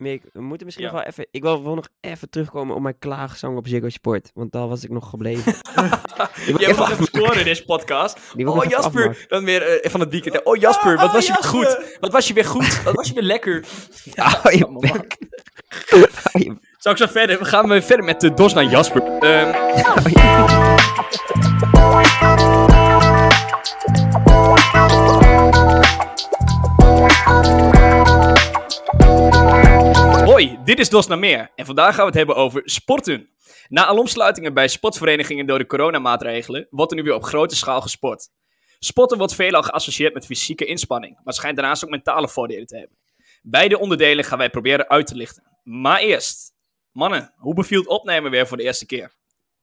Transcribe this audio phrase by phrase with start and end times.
[0.00, 0.92] Mick, we moeten misschien Ja.
[0.92, 1.26] nog wel even...
[1.30, 4.30] Ik wil, wil nog even terugkomen op mijn klaagzang op Ziggo Sport.
[4.34, 5.52] Want daar was ik nog gebleven.
[6.46, 8.18] Je hebt nog even scoren in deze podcast.
[8.36, 9.16] Oh Jasper, afmaken.
[9.28, 10.42] dan weer eh, van het weekend.
[10.42, 11.96] Oh Jasper, wat Oh, was je goed?
[12.00, 12.82] Wat was je weer goed?
[12.82, 13.64] Wat was je weer lekker?
[14.14, 14.80] Hou je man.
[14.80, 15.16] bek.
[15.88, 17.38] Hou je Zal ik zo verder?
[17.38, 19.02] We gaan we verder met de dos naar Jasper.
[19.02, 19.50] Ehm,
[30.40, 33.28] Hoi, dit is Dos Meer en vandaag gaan we het hebben over sporten.
[33.68, 38.28] Na alomsluitingen bij sportverenigingen door de coronamaatregelen wordt er nu weer op grote schaal gesport.
[38.78, 42.96] Sporten wordt veelal geassocieerd met fysieke inspanning, maar schijnt daarnaast ook mentale voordelen te hebben.
[43.42, 45.42] Beide onderdelen gaan wij proberen uit te lichten.
[45.62, 46.52] Maar eerst,
[46.92, 49.12] mannen, hoe beviel het opnemen weer voor de eerste keer?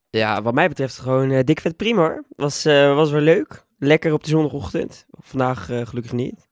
[0.10, 2.26] Ja, wat mij betreft gewoon eh, dik vet prima hoor.
[2.30, 3.66] Was, eh, was weer leuk.
[3.78, 5.06] Lekker op de zondagochtend.
[5.10, 6.47] Vandaag eh, gelukkig niet.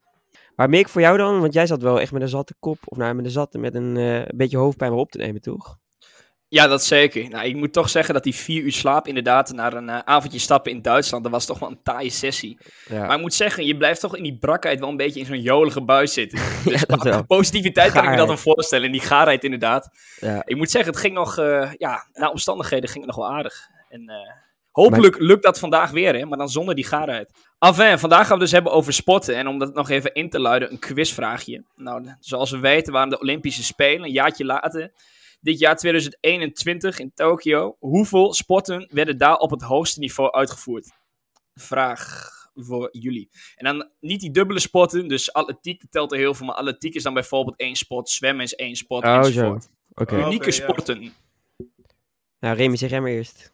[0.56, 1.40] Maar Mick, voor jou dan?
[1.40, 2.78] Want jij zat wel echt met een zatte kop.
[2.86, 5.78] Of nou, met een zatte, met een eh, beetje hoofdpijn weer op te nemen, toch?
[6.48, 7.30] Ja, dat zeker.
[7.30, 10.40] Nou, ik moet toch zeggen dat die vier uur slaap inderdaad naar een eh, avondje
[10.40, 12.58] stappen in Duitsland, dat was toch wel een taaie sessie.
[12.90, 15.26] Ja, Maar ik moet zeggen, je blijft toch in die brakheid wel een beetje in
[15.26, 16.40] zo'n jolige buis zitten.
[16.64, 18.86] Dus dat positiviteit kan ik me dat dan voorstellen.
[18.86, 19.90] En die gaarheid inderdaad.
[20.20, 20.42] ja.
[20.46, 23.54] Ik moet zeggen, het ging nog, eh, ja, na omstandigheden ging het nog wel aardig.
[23.90, 24.12] En
[24.72, 27.32] hopelijk lukt dat vandaag weer, hè, maar dan zonder die gaarheid.
[27.60, 29.36] Enfin, vandaag gaan we het dus hebben over sporten.
[29.36, 31.64] En om dat nog even in te luiden, een quizvraagje.
[31.76, 34.92] Nou, zoals we weten waren de Olympische Spelen een jaartje later.
[35.42, 37.76] Dit jaar 2021 in Tokio.
[37.80, 40.92] Hoeveel sporten werden daar op het hoogste niveau uitgevoerd?
[41.56, 43.30] Vraag voor jullie.
[43.56, 47.04] En dan niet die dubbele sporten, dus atletiek telt er heel veel, maar atletiek is
[47.04, 49.28] dan bijvoorbeeld één sport, zwemmen is één sport, Oh, zo.
[49.28, 49.70] enzovoort.
[49.94, 50.26] Oké.
[50.26, 50.52] Unieke ja.
[50.52, 51.14] sporten.
[52.40, 53.54] Nou, Remy, zeg jij maar eerst.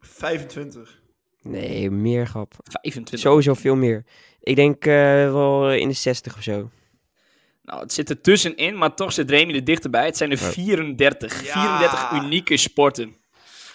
[0.00, 1.02] 25.
[1.44, 2.54] Nee, meer grap.
[2.62, 3.18] 25.
[3.18, 4.04] Sowieso veel meer.
[4.40, 4.92] Ik denk eh,
[5.32, 6.70] wel in de 60 of zo.
[7.62, 10.04] Nou, het zit er tussenin, maar toch zit Remy er dichterbij.
[10.04, 10.50] Het zijn er Ja.
[10.50, 11.44] 34.
[11.46, 11.78] Ja.
[11.78, 13.14] 34 unieke sporten.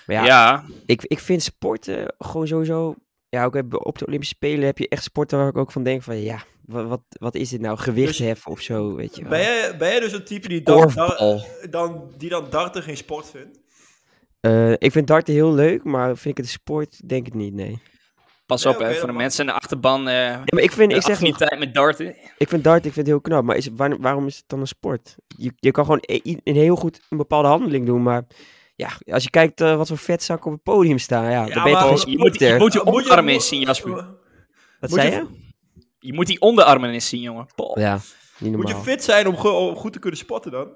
[0.05, 2.95] Maar Ja, ja, Ik, ik vind sporten gewoon sowieso...
[3.29, 6.03] Ja, ook op de Olympische Spelen heb je echt sporten waar ik ook van denk
[6.03, 6.21] van...
[6.21, 7.77] Ja, wat, wat, wat is dit nou?
[7.77, 9.29] Gewicht Dus- of zo, weet je wel.
[9.29, 11.45] Ben jij, ben jij dus een type die dan, Korfbal.
[11.69, 13.59] dan, die dan darten geen sport vindt?
[14.41, 17.09] Eh, ik vind darten heel leuk, maar vind ik het een sport?
[17.09, 17.81] Denk het niet, nee.
[18.45, 20.07] pas Nee, op hè, voor de mensen in de achterban.
[20.07, 22.15] eh Ja, maar ik vind, ik zeg nog, affiniteit met darten.
[22.37, 24.59] ik vind darten ik vind het heel knap, maar is, waar- waarom is het dan
[24.59, 25.15] een sport?
[25.37, 28.23] Je, je kan gewoon een heel goed een bepaalde handeling doen, maar
[28.75, 31.71] ja, als je kijkt eh, wat voor vetzakken op het podium staan, ja, dan ben
[31.71, 33.91] je maar- toch geen Je moet, je moet Moet je- onderarmen moet- eens zien, Jasper.
[33.91, 35.27] Wat moet zei je- je?
[35.99, 37.45] Je moet die onderarmen eens zien, jongen.
[37.73, 38.01] Ja, niet
[38.39, 38.77] Moet normaal.
[38.83, 40.67] je fit zijn om, om goed te kunnen sporten dan?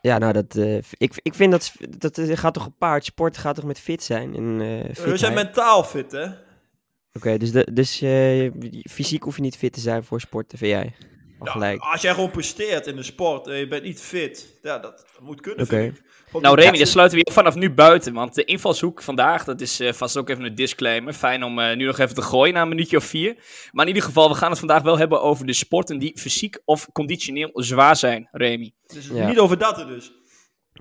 [0.00, 3.04] Ja, nou, dat, eh, ik, ik vind dat, dat eh, gaat toch gepaard.
[3.04, 6.26] Sport gaat toch met fit zijn en eh We zijn mentaal fit, hè?
[7.12, 7.98] Oké, dus, de, dus
[8.90, 10.94] fysiek hoef je niet fit te zijn voor sporten, vind jij?
[11.42, 15.04] Ja, als jij gewoon presteert in de sport en je bent niet fit, ja, dat,
[15.20, 16.02] moet kunnen, vind ik.
[16.32, 18.12] Nou, Remy, daar sluiten we je vanaf nu buiten.
[18.12, 21.12] Want de invalshoek vandaag, dat is eh, vast ook even een disclaimer.
[21.12, 23.36] Fijn om eh, nu nog even te gooien na een minuutje of vier.
[23.72, 26.58] Maar in ieder geval, we gaan het vandaag wel hebben over de sporten die fysiek
[26.64, 28.72] of conditioneel zwaar zijn, Remy.
[28.86, 29.28] Dus Ja.
[29.28, 30.12] niet over daten dus.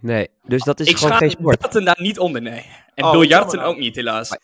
[0.02, 1.62] Nee, dus dat is Ik gewoon geen sport.
[1.62, 2.66] darten daar niet onder, nee.
[2.96, 4.38] En Oh, biljarten ook niet, helaas.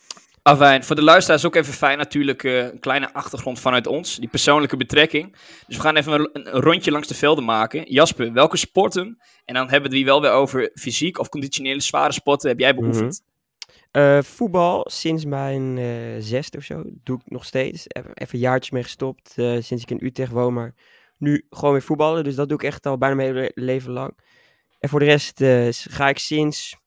[0.48, 4.18] Afijn, voor de luisteraars ook even fijn natuurlijk eh, een kleine achtergrond vanuit ons.
[4.18, 5.36] Die persoonlijke betrekking.
[5.68, 7.92] Dus we gaan even een, een rondje langs de velden maken.
[7.92, 12.14] Jasper, welke sporten, en dan hebben we het wel weer over fysiek of conditionele zware
[12.14, 13.24] sporten, heb jij beoefend?
[13.92, 15.86] Eh, voetbal sinds mijn eh
[16.20, 16.84] zesde of zo.
[17.04, 17.86] Doe ik nog steeds.
[17.88, 20.54] Even, een jaartje mee gestopt sinds ik in Utrecht woon.
[20.54, 20.74] Maar
[21.18, 22.24] nu gewoon weer voetballen.
[22.24, 24.18] Dus dat doe ik echt al bijna mijn hele leven lang.
[24.80, 25.44] En voor de rest
[25.90, 26.78] ga ik sinds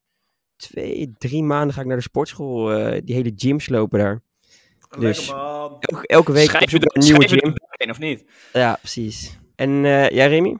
[0.58, 2.72] twee, drie maanden ga ik naar de sportschool.
[2.72, 4.22] eh, die hele gyms lopen daar.
[4.98, 5.76] Dus- Lekker man.
[5.80, 7.54] Elke, elke week Schrijf op je er een nieuwe gym.
[7.76, 8.24] in, of niet?
[8.52, 9.38] Ja, precies.
[9.56, 10.56] En eh jij Remy?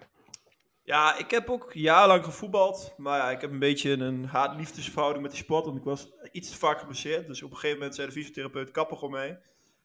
[0.82, 2.94] Ja, ik heb ook jarenlang gevoetbald.
[2.96, 5.64] Maar ja, ik heb een beetje een haat-liefdesverhouding met die sport.
[5.64, 7.26] Want ik was iets te vaak geblesseerd.
[7.26, 9.36] Dus op een gegeven moment zei de fysiotherapeut, kap er gewoon mee.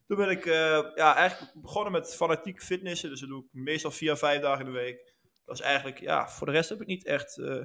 [0.07, 3.09] Toen ben ik eh, ja, eigenlijk begonnen met fanatiek fitnessen.
[3.09, 5.13] Dus dat doe ik meestal vier, vijf dagen in de week.
[5.45, 7.55] Dat is eigenlijk, ja, voor de rest heb ik niet echt eh,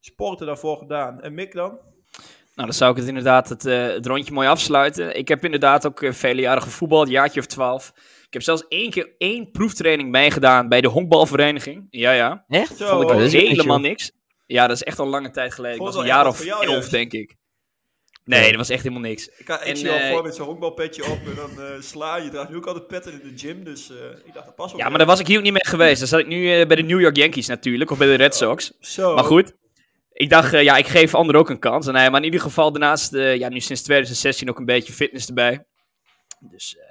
[0.00, 1.20] sporten daarvoor gedaan.
[1.22, 1.78] En Mick dan?
[2.54, 5.16] Nou, dan zou ik het inderdaad het, eh, het rondje mooi afsluiten.
[5.16, 7.92] Ik heb inderdaad ook eh, vele jaren gevoetbald, een jaartje of twaalf.
[8.26, 11.86] Ik heb zelfs één keer één proeftraining meegedaan bij de honkbalvereniging.
[11.90, 12.44] Ja, ja.
[12.48, 12.76] Echt?
[12.76, 14.10] Zo, Vond ik Oh, dat helemaal niks.
[14.46, 15.76] Ja, dat is echt al lange tijd geleden.
[15.76, 16.90] Ik Vond was een jaar of jou, elf, juist.
[16.90, 17.36] denk ik.
[18.24, 19.28] Nee, dat was echt helemaal niks.
[19.28, 22.16] Ik, ik En, zie al eh, voor met zo'n honkbalpetje op en dan eh, sla.
[22.16, 23.64] Je draagt nu ook altijd petten in de gym.
[23.64, 24.80] Dus eh, ik dacht, dat past wel.
[24.80, 25.98] Ja, maar daar was ik hier ook niet mee geweest.
[25.98, 28.34] Dan zat ik nu eh, bij de New York Yankees natuurlijk, of bij de Red
[28.34, 28.72] Sox.
[28.80, 29.14] Zo.
[29.14, 29.52] Maar goed,
[30.16, 31.86] ik dacht, eh, ja, ik geef anderen ook een kans.
[31.86, 34.92] En, nee, maar in ieder geval daarnaast, eh, ja, nu sinds 2016 ook een beetje
[34.92, 35.64] fitness erbij.
[36.40, 36.84] Dus eh,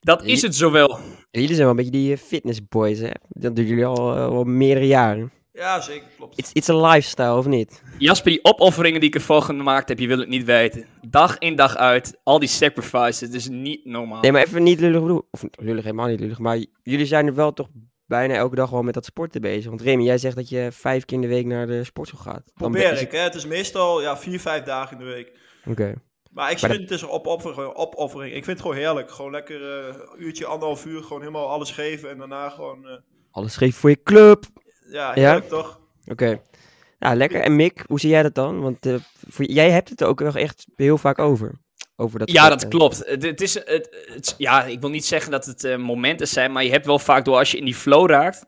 [0.00, 0.98] dat is het zowel.
[1.30, 3.10] Jullie zijn wel een beetje die eh, fitnessboys, hè?
[3.28, 5.32] Dat doen jullie al, eh, al meerdere jaren.
[5.52, 6.38] Ja, zeker, klopt.
[6.38, 7.82] It's, it's a lifestyle, of niet?
[7.98, 10.86] Jasper, die opofferingen die ik ervoor gemaakt heb, je wil het niet weten.
[11.08, 14.20] Dag in dag uit, al die sacrifices, het is niet normaal.
[14.20, 15.28] Nee, maar even niet lullig bedoel.
[15.30, 16.38] Of lullig, helemaal niet lullig.
[16.38, 17.68] Maar jullie zijn er wel toch
[18.12, 19.68] bijna elke dag wel met dat sporten bezig.
[19.68, 22.42] Want Remy, jij zegt dat je vijf keer in de week naar de sportschool gaat.
[22.44, 23.18] Dan Probeer is ik, hè.
[23.18, 25.32] Het is meestal ja, vier, vijf dagen in de week.
[25.66, 25.94] Oké.
[26.30, 28.34] Maar ik Maar het tussen op opoffering, opoffering.
[28.34, 29.10] Ik vind het gewoon heerlijk.
[29.10, 32.10] Gewoon lekker eh, een uurtje, anderhalf uur, gewoon helemaal alles geven.
[32.10, 32.96] En daarna gewoon, eh,
[33.30, 34.44] Alles geef voor je club.
[34.90, 35.40] ja, Ja?
[35.40, 35.80] toch?
[36.06, 36.40] Oké.
[36.98, 37.40] Nou, lekker.
[37.40, 38.60] En Mick, hoe zie jij dat dan?
[38.60, 38.94] Want eh,
[39.28, 41.60] voor, jij hebt het er ook echt heel vaak over.
[42.02, 42.78] Over dat Ja, dat sporten.
[42.78, 43.02] klopt.
[43.06, 46.52] Het, het is, het, het- ja, ik wil niet zeggen dat het eh, momenten zijn,
[46.52, 48.44] maar je hebt wel vaak door als je in die flow raakt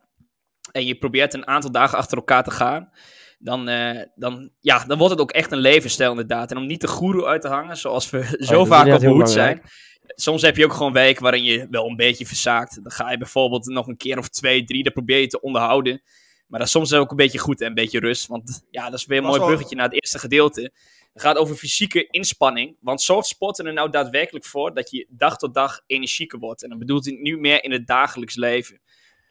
[0.73, 2.91] en je probeert een aantal dagen achter elkaar te gaan,
[3.39, 6.51] dan, eh, dan, ja, dan wordt het ook echt een levensstijl inderdaad.
[6.51, 9.01] En om niet de goeroe uit te hangen, zoals we zo Oh, is vaak op
[9.01, 9.63] de hoed zijn.
[10.07, 12.83] Soms heb je ook gewoon weken waarin je wel een beetje verzaakt.
[12.83, 16.03] Dan ga je bijvoorbeeld nog een keer of twee, drie, dan probeer je te onderhouden.
[16.47, 18.27] Maar dat is soms ook een beetje goed en een beetje rust.
[18.27, 20.73] Want ja, dat is weer een mooi wel- bruggetje naar het eerste gedeelte.
[21.15, 22.77] Het gaat over fysieke inspanning.
[22.81, 26.63] Want zorgt sporten er nou daadwerkelijk voor dat je dag tot dag energieker wordt?
[26.63, 28.81] En dan bedoelt hij nu meer in het dagelijks leven.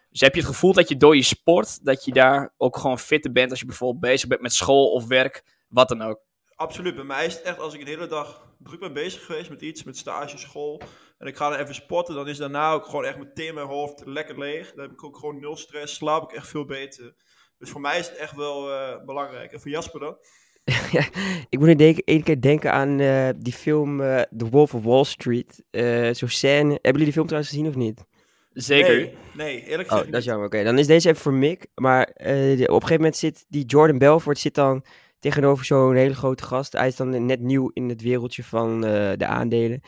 [0.09, 2.99] Dus heb je het gevoel dat je door je sport, dat je daar ook gewoon
[2.99, 6.19] fitter bent als je bijvoorbeeld bezig bent met school of werk, wat dan ook.
[6.55, 6.95] Absoluut.
[6.95, 9.61] Bij mij is het echt als ik een hele dag druk ben bezig geweest met
[9.61, 10.81] iets, met stage, school.
[11.17, 14.05] En ik ga dan even sporten, dan is daarna ook gewoon echt meteen mijn hoofd
[14.05, 14.73] lekker leeg.
[14.73, 17.15] Dan heb ik ook gewoon nul stress, slaap ik echt veel beter.
[17.57, 19.51] Dus voor mij is het echt wel eh, belangrijk.
[19.51, 20.17] En voor Jasper dan?
[21.49, 25.03] Ik moet één één keer denken aan eh, die film eh, The Wolf of Wall
[25.03, 25.63] Street.
[25.69, 26.69] Eh Zo'n scène.
[26.69, 28.05] Hebben jullie die film trouwens gezien of niet?
[28.53, 28.95] Zeker.
[28.95, 30.23] Nee, nee eerlijk Oh, gezegd dat is niet.
[30.23, 30.45] jammer.
[30.45, 31.67] Oké, dan is deze even voor Mick.
[31.75, 34.85] Maar eh, de- op een gegeven moment zit die Jordan Belfort zit dan
[35.19, 36.73] tegenover zo'n hele grote gast.
[36.73, 39.81] Hij is dan net nieuw in het wereldje van eh, de aandelen.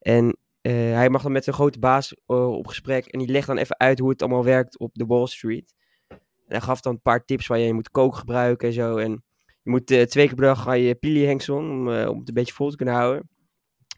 [0.00, 3.06] En eh, hij mag dan met zijn grote baas op gesprek.
[3.06, 5.74] En die legt dan even uit hoe het allemaal werkt op de Wall Street.
[6.08, 8.96] En hij gaf dan een paar tips waar je moet kook gebruiken en zo.
[8.96, 9.24] En
[9.66, 12.28] je moet eh, twee keer per dag gaan je pili hengson om, eh, om het
[12.28, 13.28] een beetje vol te kunnen houden.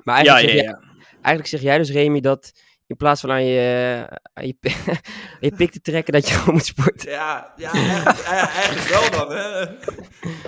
[0.02, 0.86] Maar Ja, eigenlijk, ja, zeg, ja.
[0.88, 2.52] Jij, eigenlijk zeg jij dus, Remy, dat
[2.86, 4.56] in plaats van aan je, aan je,
[4.86, 7.10] aan je pik te trekken, dat je gewoon moet sporten.
[7.10, 9.36] Ja, ja eigenlijk, ja, eigenlijk wel dan.
[9.36, 9.64] Hè.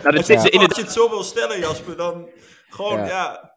[0.03, 0.37] Nou, Als, je,
[0.69, 2.29] als het zo wil stellen, Jasper, dan
[2.69, 3.07] gewoon, Ja.
[3.07, 3.55] ja, ja,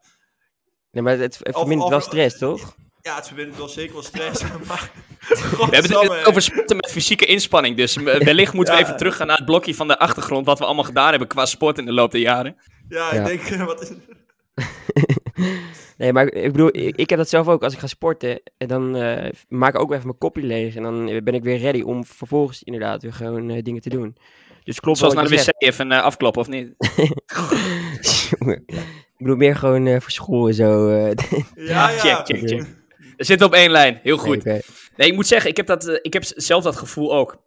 [0.90, 2.76] Nee, maar het, het Of- vermindert wel stress, toch?
[3.00, 4.42] het vermindert wel zeker wel stress.
[4.68, 4.90] maar,
[5.70, 7.76] We hebben het over sporten met fysieke inspanning.
[7.76, 10.46] Dus eh, wellicht moeten we even teruggaan naar het blokje van de achtergrond.
[10.46, 12.56] Wat we allemaal gedaan hebben qua sport in de loop der jaren.
[12.88, 13.20] Ja, Ja.
[13.20, 13.90] ik denk, eh, wat is
[15.98, 17.62] Nee, maar ik bedoel, ik, ik heb dat zelf ook.
[17.62, 20.74] Als ik ga sporten, en dan eh, maak ik ook even mijn kopje leeg.
[20.74, 23.88] En dan eh, ben ik weer ready om vervolgens inderdaad weer gewoon eh, dingen te
[23.88, 24.16] doen.
[24.64, 26.68] Dus klopt Zoals naar de wc even eh, afkloppen, of niet?
[28.38, 30.88] ik bedoel meer gewoon eh, voor school en zo.
[30.88, 31.10] eh.
[31.54, 31.98] Ja, ja.
[31.98, 32.66] Check, check, check.
[33.16, 34.00] We zitten op één lijn.
[34.02, 34.44] Heel goed.
[34.96, 37.42] Nee, ik moet zeggen, ik heb, dat, eh, ik heb zelf dat gevoel ook.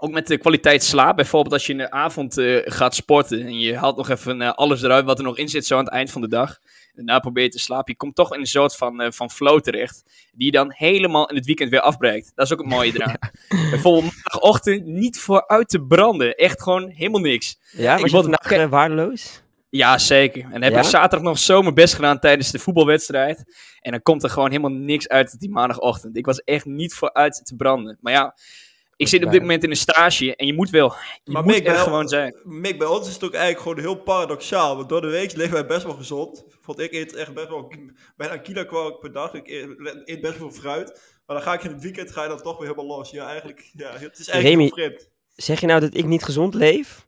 [0.00, 1.16] Ook met de kwaliteit slaap.
[1.16, 4.52] Bijvoorbeeld als je in de avond eh, gaat sporten en je haalt nog even eh,
[4.52, 6.50] alles eruit wat er nog in zit zo aan het eind van de dag.
[6.50, 7.84] En daarna probeer je te slapen.
[7.92, 10.02] Je komt toch in een soort van, van flow terecht.
[10.32, 12.32] Die je dan helemaal in het weekend weer afbreekt.
[12.34, 13.16] Dat is ook het mooie eraan.
[13.70, 16.34] Bijvoorbeeld maandagochtend niet vooruit te branden.
[16.34, 17.58] Echt gewoon helemaal niks.
[17.70, 19.42] Ja, was vandaag gek- eh, waardeloos?
[19.70, 20.42] Ja, zeker.
[20.44, 20.78] En dan heb Ja?
[20.78, 23.44] ik zaterdag nog zo mijn best gedaan tijdens de voetbalwedstrijd.
[23.80, 26.16] En dan komt er gewoon helemaal niks uit die maandagochtend.
[26.16, 27.98] Ik was echt niet vooruit te branden.
[28.00, 28.34] Maar ja,
[28.96, 30.94] ik zit op dit moment in een stage en je moet wel.
[31.24, 32.36] Je Maar moet Mick, er bij- gewoon zijn.
[32.44, 34.76] Mick, bij ons is het ook eigenlijk gewoon heel paradoxaal.
[34.76, 36.44] Want door de week leven wij best wel gezond.
[36.64, 37.72] Want ik eet echt best wel
[38.16, 39.34] bijna een kilo kwark per dag.
[39.34, 41.00] Ik eet, eet best wel fruit.
[41.26, 43.10] Maar dan ga ik in het weekend ga je dan toch weer helemaal los.
[43.10, 45.10] Ja, eigenlijk, ja, het is eigenlijk Remy- heel vreemd.
[45.34, 47.06] Zeg je nou dat ik niet gezond leef?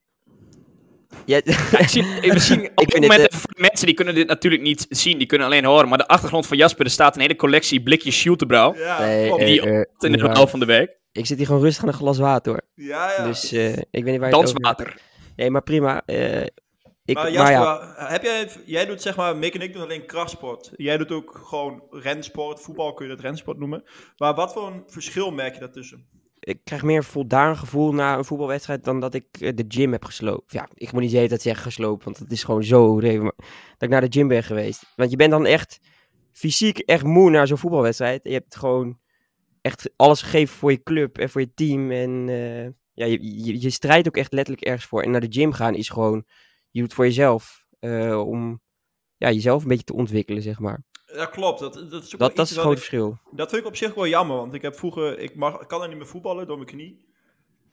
[1.25, 2.05] Ja, Ik zie,
[2.41, 5.19] zie op dit vind moment, het, voor de mensen die kunnen dit natuurlijk niet zien,
[5.19, 5.89] die kunnen alleen horen.
[5.89, 8.75] Maar de achtergrond van Jasper, er staat een hele collectie blikjes Schultebrouw.
[8.77, 10.37] Ja, nee, eh, die eh, in de waar.
[10.37, 10.97] loop van de week.
[11.13, 12.87] ik zit hier gewoon rustig aan een glas water hoor.
[12.87, 13.25] ja, ja.
[13.25, 14.63] Dus eh, ik weet niet waar je het over hebt.
[14.63, 15.01] Danswater.
[15.37, 16.03] Nee, maar prima.
[16.07, 16.43] eh,
[17.05, 19.83] ik, maar maar, Jasper, ja, heb jij, jij doet zeg maar, Mick en ik doen
[19.83, 20.71] alleen krachtsport.
[20.77, 23.83] Jij doet ook gewoon rensport, voetbal kun je dat rensport noemen.
[24.17, 26.07] Maar wat voor een verschil merk je daartussen?
[26.41, 30.05] Ik krijg meer voldaan gevoel na een voetbalwedstrijd dan dat ik eh, de gym heb
[30.05, 30.53] gesloopt.
[30.53, 33.33] Ja, ik moet niet de hele tijd zeggen gesloopt, want het is gewoon zo dat
[33.79, 34.93] ik naar de gym ben geweest.
[34.97, 35.81] Want je bent dan echt
[36.33, 38.21] fysiek echt moe naar zo'n voetbalwedstrijd.
[38.23, 38.99] Je hebt gewoon
[39.61, 41.91] echt alles gegeven voor je club en voor je team.
[41.91, 45.03] En eh, ja, je, je, je strijdt ook echt letterlijk ergens voor.
[45.03, 46.25] En naar de gym gaan is gewoon,
[46.71, 47.67] je doet het voor jezelf.
[47.81, 48.61] eh, om
[49.17, 50.85] ja, jezelf een beetje te ontwikkelen, zeg maar.
[51.15, 51.61] Ja, klopt.
[51.61, 53.19] Dat, dat is ook Dat, dat grote ik- verschil.
[53.31, 55.83] Dat vind ik op zich wel jammer, want ik heb vroeger, ik, mag, ik kan
[55.83, 57.09] er niet meer voetballen door mijn knie.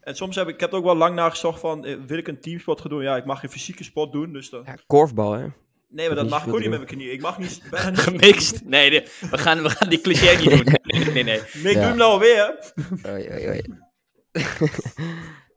[0.01, 2.27] En soms heb ik, ik heb er ook wel lang nagezocht van, eh, wil ik
[2.27, 3.01] een teamsport gaan doen?
[3.03, 4.61] Ja, ik mag geen fysieke sport doen, dus dan...
[4.65, 5.47] Ja, korfbal, hè.
[5.89, 7.11] Nee, maar dat mag ik ook niet met mijn knie.
[7.11, 7.61] Ik mag niet...
[7.71, 8.61] Gemixt.
[8.65, 10.75] Nee, de- we, gaan, we gaan die cliché niet doen.
[10.83, 11.37] Nee, nee, nee.
[11.37, 11.71] ik Ja.
[11.73, 12.73] doe hem nou weer.
[13.07, 13.61] Oei, oei, oei.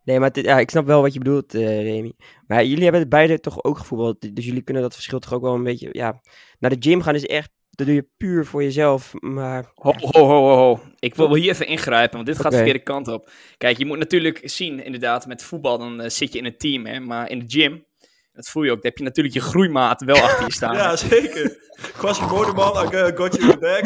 [0.04, 2.12] Nee, maar ja, ik snap wel wat je bedoelt, eh Remy.
[2.46, 4.36] Maar jullie hebben het beide toch ook gevoetbald.
[4.36, 5.88] Dus jullie kunnen dat verschil toch ook wel een beetje...
[5.92, 6.20] Ja,
[6.58, 7.50] naar de gym gaan is echt...
[7.80, 9.12] Dat doe je puur voor jezelf.
[9.20, 10.80] Maar Ho, ho, ho, ho.
[10.98, 13.30] Ik wil hier even ingrijpen, want dit gaat de verkeerde kant op.
[13.58, 16.86] Kijk, je moet natuurlijk zien, inderdaad, met voetbal dan eh, zit je in een team,
[16.86, 17.00] hè.
[17.00, 17.84] Maar in de gym,
[18.32, 20.74] dat voel je ook, dan heb je natuurlijk je groeimaat wel achter je staan.
[20.82, 21.58] Ja, zeker.
[21.92, 23.84] Kwasje Modeman, I got- got you in the back.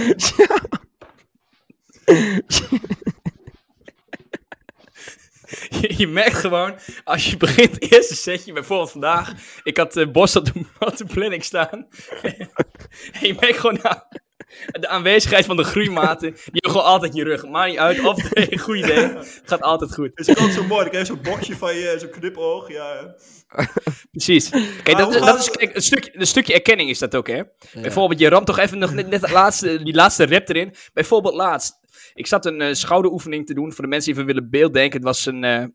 [5.81, 10.11] Je, je merkt gewoon, als je begint het eerste setje, bijvoorbeeld vandaag, ik had uh,
[10.11, 11.88] Bos op de, op de planning staan.
[13.21, 13.97] en je merkt gewoon nou,
[14.81, 17.47] de aanwezigheid van de groeimaten, die hebben gewoon altijd je rug.
[17.47, 20.11] Maakt niet uit of het een goed idee het gaat altijd goed.
[20.14, 20.81] Het is ook altijd zo mooi.
[20.81, 22.69] Dan krijg je zo'n boxje van je, zo'n knipoog.
[22.69, 23.14] Ja.
[24.11, 24.49] Precies.
[24.83, 27.43] Kijk, dat, dat is, kijk, een, stukje, een stukje erkenning is dat ook, hè.
[27.73, 30.75] Bijvoorbeeld, je ramt toch even nog net, net laatste, die laatste rep erin.
[30.93, 31.83] Bijvoorbeeld laatst.
[32.14, 34.97] Ik zat een eh, schouderoefening te doen voor de mensen die even willen beelddenken.
[34.97, 35.75] Het was een, eh, een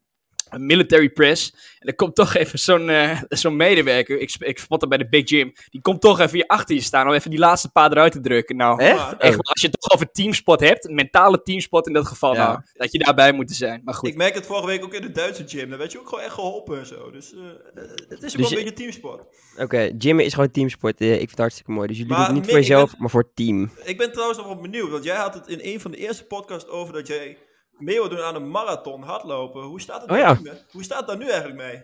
[0.58, 1.54] military press.
[1.80, 5.10] En er komt toch even zo'n eh, zo'n medewerker, ik, ik spot dat bij de
[5.10, 7.92] Big Gym, die komt toch even hier achter je staan om even die laatste paar
[7.92, 8.56] eruit te drukken.
[8.56, 8.96] Nou, Echt?
[8.96, 12.34] maar- echt, als je het toch over teamspot hebt, een mentale teamspot in dat geval,
[12.34, 12.48] Ja.
[12.48, 13.82] nou, dat je daarbij moet zijn.
[13.84, 14.10] Maar goed.
[14.10, 15.70] Ik merk het vorige week ook in de Duitse gym.
[15.70, 17.12] Daar werd je ook gewoon echt geholpen en zo.
[17.12, 19.22] Dus eh, eh, het is ook Dus wel een beetje teamsport.
[19.58, 21.02] Oké, gymmen is gewoon teamsport.
[21.02, 21.88] Eh, ik vind het hartstikke mooi.
[21.88, 23.72] Dus jullie Maar doen het niet Mick, voor jezelf, ben- maar voor het team.
[23.84, 24.90] Ik ben trouwens nog wel benieuwd.
[24.90, 27.38] Want jij had het in een van de eerste podcasts over dat jij
[27.80, 29.62] mee wil doen aan een marathon hardlopen.
[29.64, 30.38] Hoe staat het, Oh ja.
[30.44, 30.52] nu?
[30.72, 31.84] Hoe staat het daar nu eigenlijk mee?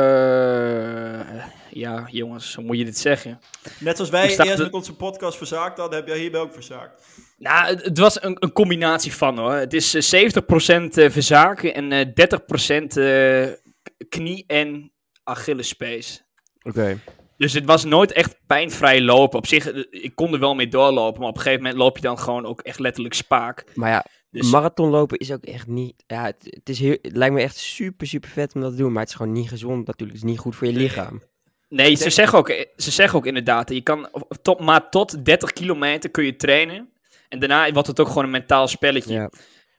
[0.00, 3.40] Eh, ja, jongens, hoe moet je dit zeggen?
[3.78, 7.06] Net zoals wij eerst het- met onze podcast verzaakt hadden, heb jij hierbij ook verzaakt.
[7.38, 9.52] Nou, het, het was een, een combinatie van hoor.
[9.52, 13.46] Het is eh, 70% eh, verzaken en eh 30% eh,
[14.08, 14.92] knie- en
[15.24, 16.24] Achillespees.
[16.62, 16.98] Oké.
[17.40, 19.38] Dus het was nooit echt pijnvrij lopen.
[19.38, 21.96] Op zich, eh, ik kon er wel mee doorlopen, maar op een gegeven moment loop
[21.96, 23.64] je dan gewoon ook echt letterlijk spaak.
[23.74, 26.04] Maar ja, Dus marathon lopen is ook echt niet...
[26.06, 28.76] Ja, het, het, is heel, het lijkt me echt super, super vet om dat te
[28.76, 28.92] doen.
[28.92, 30.18] Maar het is gewoon niet gezond natuurlijk.
[30.18, 31.22] Het is niet goed voor je lichaam.
[31.68, 34.08] nee, ze zeggen, ook, ze zeggen ook inderdaad, je kan
[34.42, 36.88] tot, maar tot 30 kilometer kun je trainen.
[37.28, 39.12] En daarna wordt het ook gewoon een mentaal spelletje.
[39.12, 39.30] Ja.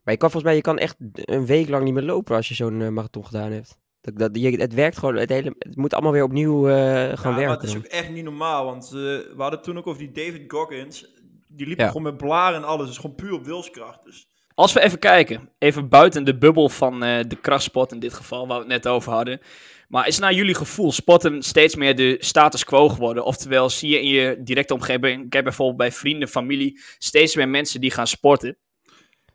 [0.03, 2.47] Maar je kan volgens mij, je kan echt een week lang niet meer lopen als
[2.47, 3.77] je zo'n eh, marathon gedaan hebt.
[4.01, 7.07] Dat, dat, je, het werkt gewoon, het, hele, het moet allemaal weer opnieuw eh, gaan
[7.13, 7.51] ja, maar werken.
[7.59, 8.65] het is ook echt niet normaal.
[8.65, 11.05] Want eh, we hadden toen ook over die David Goggins.
[11.47, 11.87] Die liep Ja.
[11.87, 12.87] gewoon met blaren en alles.
[12.87, 14.03] Dus gewoon puur op wilskracht.
[14.03, 18.13] Dus Als we even kijken, even buiten de bubbel van eh, de krachtsport in dit
[18.13, 19.41] geval, waar we het net over hadden.
[19.87, 23.25] Maar is naar jullie gevoel sporten steeds meer de status quo geworden?
[23.25, 27.49] Oftewel, zie je in je directe omgeving, ik heb bijvoorbeeld bij vrienden, familie, steeds meer
[27.49, 28.57] mensen die gaan sporten.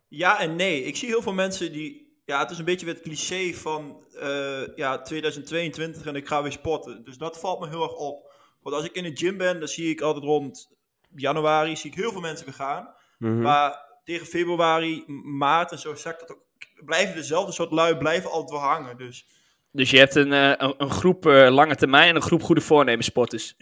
[0.08, 0.85] Ja en nee.
[0.85, 2.05] Ik zie heel veel mensen die...
[2.26, 6.42] Ja, het is een beetje weer het cliché van eh, ja, 2022 en ik ga
[6.42, 7.04] weer sporten.
[7.04, 8.33] Dus dat valt me heel erg op.
[8.62, 10.68] Want als ik in de gym ben, dan zie ik altijd rond
[11.14, 12.95] januari zie ik heel veel mensen weer gaan.
[13.18, 13.40] Mhm.
[13.40, 16.45] Maar tegen februari, maart en zo zakt dat ook.
[16.85, 18.97] Blijven dezelfde soort lui blijven altijd wel hangen.
[18.97, 19.26] Dus
[19.71, 22.61] Dus je hebt een, eh, een, een groep eh, lange termijn en een groep goede
[22.61, 23.54] voornemens sporters.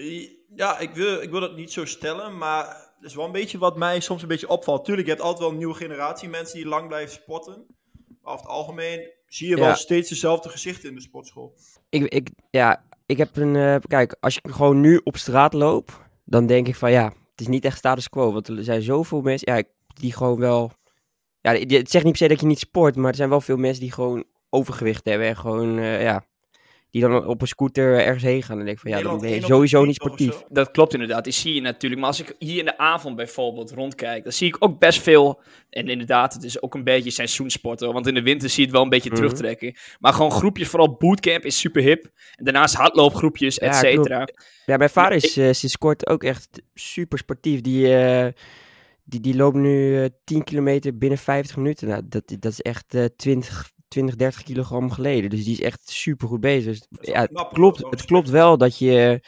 [0.54, 2.64] ja, ik wil, ik wil dat niet zo stellen, maar
[3.00, 4.84] dat is wel een beetje wat mij soms een beetje opvalt.
[4.84, 7.66] Tuurlijk, je hebt altijd wel een nieuwe generatie mensen die lang blijven sporten.
[8.24, 11.54] Over het algemeen zie je wel steeds dezelfde gezichten in de sportschool.
[11.88, 13.56] Ik, ik, ja, ik heb een.
[13.56, 17.40] eh, kijk, als ik gewoon nu op straat loop, dan denk ik van ja, het
[17.40, 18.32] is niet echt status quo.
[18.32, 19.62] Want er zijn zoveel mensen ja,
[20.00, 20.72] die gewoon wel.
[21.40, 23.56] Ja, het zegt niet per se dat je niet sport, maar er zijn wel veel
[23.56, 25.26] mensen die gewoon overgewicht hebben.
[25.26, 26.24] En gewoon, eh, ja,
[26.94, 28.58] die dan op een scooter ergens heen gaan.
[28.58, 30.42] En denk ik van ja, dan Nederland ben je sowieso niet sportief.
[30.48, 32.00] Dat klopt inderdaad, die zie je natuurlijk.
[32.00, 35.40] Maar als ik hier in de avond bijvoorbeeld rondkijk, dan zie ik ook best veel.
[35.70, 37.92] En inderdaad, het is ook een beetje seizoensporten.
[37.92, 39.18] Want in de winter zie je het wel een beetje Mhm.
[39.18, 39.74] terugtrekken.
[40.00, 42.04] Maar gewoon groepjes, vooral bootcamp is super hip.
[42.34, 44.28] En daarnaast hardloopgroepjes, et cetera.
[44.66, 47.60] Ja, mijn vader is eh, sinds kort ook echt super sportief.
[47.60, 48.32] Die, eh,
[49.04, 51.88] die, die loopt nu eh 10 kilometer binnen 50 minuten.
[51.88, 55.30] Nou, dat, dat is echt eh 20, 20, 30 kilogram geleden.
[55.30, 56.78] Dus die is echt super goed bezig.
[56.78, 58.10] Dus, ja, het, knap, klopt, het respect.
[58.10, 59.22] klopt wel dat je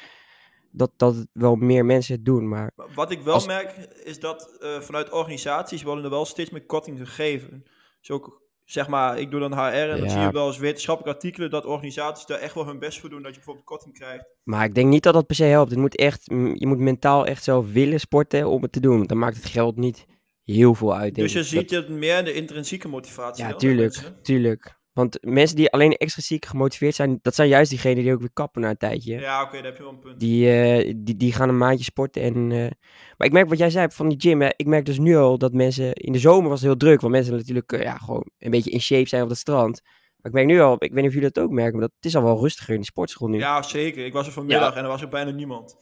[0.70, 2.48] dat, dat wel meer mensen het doen.
[2.48, 6.50] Maar Wat ik wel Als- merk, is dat eh, vanuit organisaties worden er wel steeds
[6.50, 7.64] meer korting gegeven.
[8.00, 9.58] Dus ook, zeg maar, ik doe dan HR
[9.90, 13.00] en dan zie je wel eens wetenschappelijke artikelen dat organisaties daar echt wel hun best
[13.00, 14.24] voor doen dat je bijvoorbeeld korting krijgt.
[14.42, 15.70] Maar ik denk niet dat dat per se helpt.
[15.70, 19.02] Het moet echt, je moet mentaal echt zelf willen sporten om het te doen.
[19.04, 20.06] Dan maakt het geld niet
[20.54, 21.14] heel veel uit.
[21.14, 21.44] Dus je ik.
[21.44, 23.44] ziet Dat- het meer de intrinsieke motivatie.
[23.44, 24.74] Ja, tuurlijk, tuurlijk.
[24.92, 28.60] Want mensen die alleen extrinsiek gemotiveerd zijn, dat zijn juist diegenen die ook weer kappen
[28.60, 29.18] na een tijdje.
[29.18, 30.20] Ja, oké, daar heb je wel een punt.
[30.20, 32.22] Die, eh, die, die gaan een maandje sporten.
[32.22, 32.70] En, eh,
[33.16, 34.40] maar ik merk wat jij zei van die gym.
[34.40, 35.92] Hè, ik merk dus nu al dat mensen.
[35.92, 37.00] In de zomer was het heel druk.
[37.00, 39.80] Want mensen natuurlijk eh, ja, gewoon een beetje in shape zijn op het strand.
[40.16, 41.72] Maar ik merk nu al, ik weet niet of jullie dat ook merken.
[41.72, 43.38] Maar dat, het is al wel rustiger in de sportschool nu.
[43.38, 44.04] Ja, zeker.
[44.04, 45.76] Ik was er vanmiddag en er was er bijna niemand.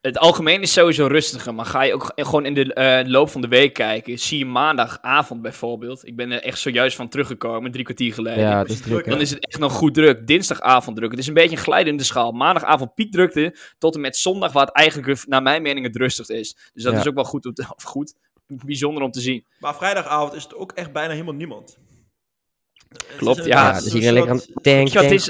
[0.00, 3.40] Het algemeen is sowieso rustiger, maar ga je ook gewoon in de eh, loop van
[3.40, 4.18] de week kijken.
[4.18, 6.06] Zie je maandagavond bijvoorbeeld.
[6.06, 8.42] Ik ben er echt zojuist van teruggekomen, drie kwartier geleden.
[8.44, 9.08] Ja, dat is druk.
[9.08, 10.26] Dan is het echt nog goed druk.
[10.26, 11.10] Dinsdagavond druk.
[11.10, 12.32] Het is een beetje een glijdende schaal.
[12.32, 16.56] Maandagavond piekdrukte tot en met zondag, waar het eigenlijk naar mijn mening het rustigst is.
[16.72, 16.98] Dus dat Ja.
[16.98, 18.14] is ook wel goed, om te- of goed,
[18.46, 19.46] bijzonder om te zien.
[19.58, 21.78] Maar vrijdagavond is het ook echt bijna helemaal niemand.
[23.16, 24.52] Klopt, ja, dus iedereen lekker aan het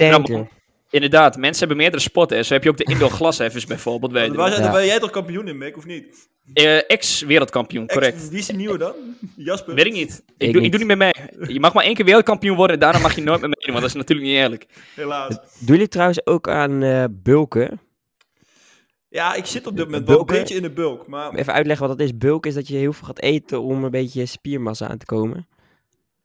[0.02, 0.48] tanken.
[0.90, 2.44] Inderdaad, mensen hebben meerdere sporten.
[2.44, 4.12] Zo heb je ook de indoor glasheffers bijvoorbeeld.
[4.12, 4.72] Weet Waar Ja.
[4.72, 6.28] Ben jij toch kampioen in, Mick, of niet?
[6.52, 8.16] Eh, Ex-wereldkampioen, correct.
[8.16, 8.94] Ex- Wie is die nieuwe dan?
[9.36, 9.74] Jasper?
[9.74, 10.22] Weet ik niet.
[10.26, 10.70] Ik, Ik doe, ik niet.
[10.70, 11.52] doe niet meer mee.
[11.52, 13.80] Je mag maar één keer wereldkampioen worden en daarna mag je nooit meer meedoen, want
[13.80, 14.66] dat is natuurlijk niet eerlijk.
[14.94, 15.34] Helaas.
[15.34, 15.42] Doen
[15.74, 17.80] jullie trouwens ook aan eh, bulken?
[19.08, 21.06] Ja, ik zit op dit moment wel een beetje in de bulk.
[21.06, 22.16] Maar Even uitleggen wat dat is.
[22.16, 25.48] Bulk is dat je heel veel gaat eten om een beetje spiermassa aan te komen.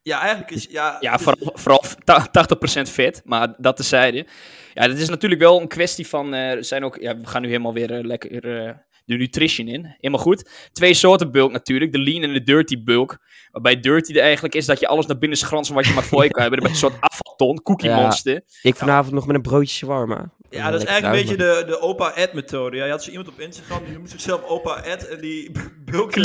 [0.06, 0.68] Ja, eigenlijk is...
[0.70, 4.26] Ja, Ja, is- vooral, vooral ta- 80% vet, maar dat tezijde.
[4.74, 6.34] Ja, dat is natuurlijk wel een kwestie van...
[6.34, 8.74] eh, er zijn ook, ja, we gaan nu helemaal weer eh, lekker eh,
[9.06, 9.96] de nutrition in.
[10.00, 10.50] Helemaal goed.
[10.72, 11.92] Twee soorten bulk natuurlijk.
[11.92, 13.18] De lean en de dirty bulk.
[13.52, 16.24] Waarbij dirty er eigenlijk is dat je alles naar binnen schransen wat je maar voor
[16.24, 16.66] je kan hebben.
[16.66, 18.02] Een soort afvalton, cookie Ja.
[18.02, 18.42] monster.
[18.62, 20.34] Ik vanavond nog met een broodje shawarma.
[20.50, 22.78] Ja, dat is eigenlijk een beetje de, de opa Ed methode.
[22.78, 25.52] Ja, je had zo iemand op Instagram, die noemt zichzelf opa Ed en die
[25.92, 26.20] bulkte...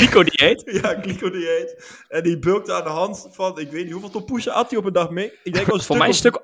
[0.81, 2.03] Ja, glyco-dieet.
[2.07, 4.85] En die bulkte aan de hand van, ik weet niet hoeveel tompoesen had hij op
[4.85, 5.39] een dag, Mick?
[5.43, 6.39] Ik denk wel een Voor mij een of- stuk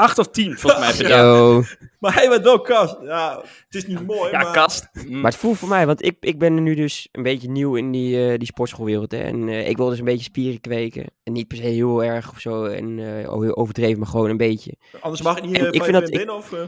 [0.00, 1.08] 8 of 10, volgens mij.
[1.10, 1.62] Ja, Yo.
[1.98, 2.96] Maar hij werd wel kast.
[3.02, 4.52] Ja, het is niet mooi, ja maar...
[4.52, 4.88] kast.
[4.92, 5.20] Mm.
[5.20, 7.74] Maar het voelt voor mij, want ik, ik ben er nu dus een beetje nieuw
[7.76, 9.12] in die, eh, die sportschoolwereld.
[9.12, 9.18] Hè.
[9.18, 11.04] En eh, ik wil dus een beetje spieren kweken.
[11.22, 12.64] En niet per se heel erg of zo.
[12.64, 14.76] En eh, oh, heel overdreven, maar gewoon een beetje.
[15.00, 16.52] Anders mag ik niet uh, ik vind je dat- vriendin of...
[16.52, 16.62] eh,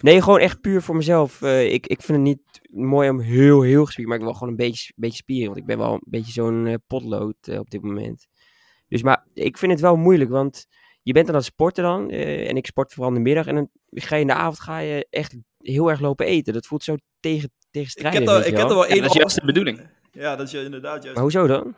[0.00, 1.42] Nee, gewoon echt puur voor mezelf.
[1.42, 4.48] Eh, ik, ik vind het niet mooi om heel, heel gespierd, maar ik wil gewoon
[4.48, 5.46] een beetje, beetje spieren.
[5.46, 8.26] Want ik ben wel een beetje zo'n potlood op dit moment.
[8.88, 10.66] Dus maar ik vind het wel moeilijk, want
[11.02, 12.10] je bent aan het sporten dan.
[12.10, 13.46] eh, en ik sport vooral in de middag.
[13.46, 16.52] En dan ga je in de avond ga je echt heel erg lopen eten.
[16.52, 18.18] Dat voelt zo tegen, ik tegenstrijdig.
[18.20, 18.68] heb, er, ik heb wel.
[18.68, 19.80] er wel Ja, één dat is juist de bedoeling.
[20.12, 21.14] Ja, dat is inderdaad juist.
[21.14, 21.74] Maar hoezo dan?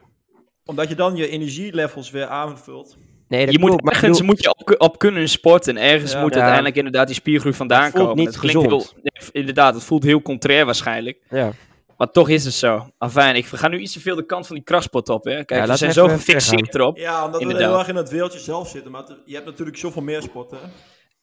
[0.64, 2.96] Omdat je dan je energielevels weer aanvult.
[3.28, 5.76] Nee, dat Je moet maar ik ergens bedoel- moet je op, op kunnen sporten.
[5.76, 6.20] En ergens Ja.
[6.20, 6.36] moet Ja.
[6.36, 8.16] uiteindelijk inderdaad die spiergroei vandaan Het voelt komen.
[8.24, 8.94] niet dat klinkt gezond.
[9.32, 11.18] inderdaad, het voelt heel contrair waarschijnlijk.
[11.30, 11.50] Ja.
[12.04, 12.88] Maar toch is het zo.
[12.98, 15.24] Afijn, ik ga nu iets te veel de kant van die krachtspot op.
[15.24, 15.44] Hè.
[15.44, 16.96] Kijk, Ja, we zijn zo gefixeerd erop.
[16.96, 18.90] Ja, omdat we heel erg in het wereldje zelf zitten.
[18.90, 20.58] Maar je hebt natuurlijk zoveel meer sporten.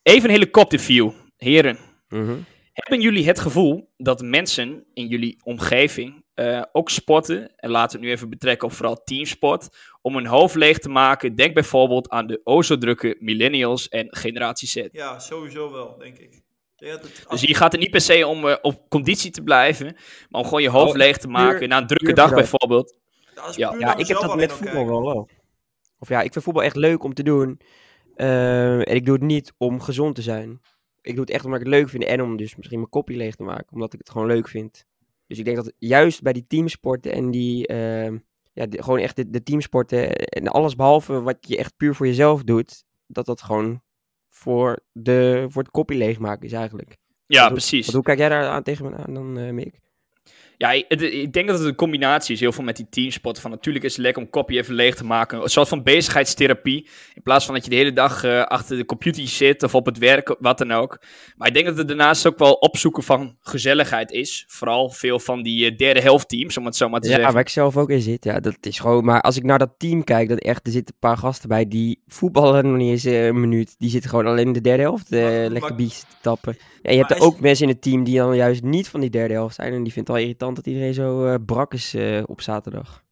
[0.03, 1.11] Even een helikopterview.
[1.37, 1.77] Heren,
[2.09, 2.35] Mhm.
[2.73, 7.97] hebben jullie het gevoel dat mensen in jullie omgeving eh, ook sporten, en laten we
[7.97, 9.67] het nu even betrekken op vooral teamsport,
[10.01, 11.35] om hun hoofd leeg te maken?
[11.35, 14.87] Denk bijvoorbeeld aan de o zo drukke millennials en generatie Z.
[14.91, 16.41] Ja, sowieso wel, denk ik.
[16.89, 19.85] Het- Dus hier gaat het niet per se om eh, op conditie te blijven,
[20.29, 22.95] maar om gewoon je hoofd Oh, leeg te puur- maken na een drukke dag bijvoorbeeld.
[23.35, 23.95] dat is ja.
[23.97, 24.91] ik heb dat met al voetbal kijken.
[24.91, 25.29] wel wel.
[25.99, 27.59] Of ja, ik vind voetbal echt leuk om te doen.
[28.15, 30.61] Eh, en ik doe het niet om gezond te zijn.
[31.01, 33.15] Ik doe het echt omdat ik het leuk vind en om dus misschien mijn kopje
[33.17, 33.71] leeg te maken.
[33.73, 34.85] Omdat ik het gewoon leuk vind.
[35.27, 37.67] Dus ik denk dat juist bij die teamsporten en die...
[37.67, 38.17] ehm,
[38.53, 42.05] ja, de- gewoon echt de, de teamsporten en alles behalve wat je echt puur voor
[42.07, 42.83] jezelf doet.
[43.07, 43.81] Dat dat gewoon
[44.41, 46.97] voor, de, voor het kopje leegmaken is eigenlijk.
[47.25, 47.81] Ja, precies.
[47.81, 49.79] Want hoe kijk jij daar aan tegen me aan dan, eh Mick?
[50.61, 53.39] Ja, ik, het- ik denk dat het een combinatie is, heel veel met die teamsport.
[53.39, 55.41] Van natuurlijk is het lekker om kopje even leeg te maken.
[55.41, 56.87] Een soort van bezigheidstherapie.
[57.13, 59.85] In plaats van dat je de hele dag eh, achter de computer zit of op
[59.85, 61.01] het werk, wat dan ook.
[61.35, 64.43] Maar ik denk dat het daarnaast ook wel opzoeken van gezelligheid is.
[64.47, 67.33] Vooral veel van die eh, derde helft teams, om het zo maar te Ja, zeggen.
[67.33, 68.23] waar ik zelf ook in zit.
[68.23, 69.05] Ja, dat is gewoon.
[69.05, 71.67] Maar als ik naar dat team kijk, dat echt, er zitten een paar gasten bij
[71.67, 73.75] die voetballen nog niet eens eh, een minuut.
[73.77, 76.57] Die zitten gewoon alleen in de derde helft eh, Maar- lekker biertjes te tappen.
[76.81, 78.99] En je hebt er is- ook mensen in het team die dan juist niet van
[78.99, 79.73] die derde helft zijn.
[79.73, 83.03] En die vindt het wel irritant dat iedereen zo eh, brak is eh, op zaterdag.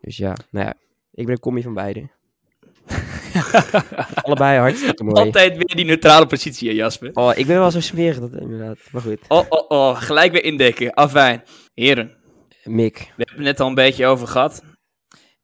[0.00, 0.74] Dus ja, nou ja,
[1.12, 2.08] ik ben een commie van beide.
[4.22, 5.16] Allebei hartstikke mooi.
[5.26, 7.10] Altijd weer die neutrale positie, hè, Jasper.
[7.12, 8.78] Oh, ik ben wel zo smerig dat inderdaad.
[8.92, 10.94] Maar goed, Oh, oh, oh, gelijk weer indekken.
[10.94, 11.42] Afijn.
[11.74, 12.16] Heren,
[12.64, 12.96] Mick.
[12.98, 14.62] we hebben het net al een beetje over gehad.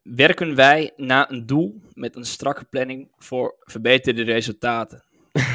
[0.02, 5.04] Werken wij naar een doel met een strakke planning voor verbeterde resultaten?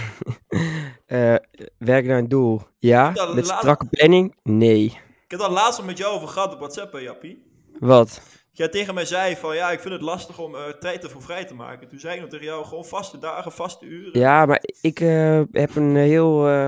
[1.06, 1.36] Eh,
[1.78, 2.62] werk naar een doel.
[2.80, 4.36] Ja, Ja, met laat- strakke planning?
[4.44, 4.98] Nee.
[5.26, 7.44] Ik heb het laatst al met jou over gehad op WhatsApp, hè, Jappie.
[7.80, 8.22] Wat?
[8.52, 11.46] Jij tegen mij zei van, ja, ik vind het lastig om eh, tijd ervoor vrij
[11.46, 11.88] te maken.
[11.88, 14.20] Toen zei ik nog tegen jou, gewoon vaste dagen, vaste uren.
[14.20, 16.68] Ja, maar ik eh, heb een heel eh,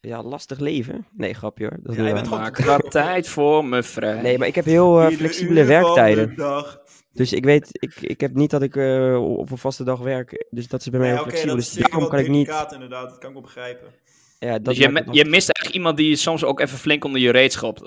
[0.00, 1.06] ja, lastig leven.
[1.12, 1.78] Nee, grapje hoor.
[1.82, 2.12] Dat Ja, waar.
[2.12, 4.20] bent gewoon Maak wat tijd voor me vrij.
[4.22, 6.34] Nee, maar ik heb heel flexibele werktijden.
[7.12, 10.46] Dus ik weet, ik, ik heb niet dat ik eh, op een vaste dag werk.
[10.50, 11.56] Dus dat is bij mij Nee, heel oké, flexibel.
[11.56, 12.72] dat is Dus zeker daarom kan ik niet.
[12.72, 13.88] inderdaad, dat kan ik wel begrijpen.
[14.44, 17.20] Ja, dat dus je, mi- je mist eigenlijk iemand die soms ook even flink onder
[17.20, 17.82] je reet schopt.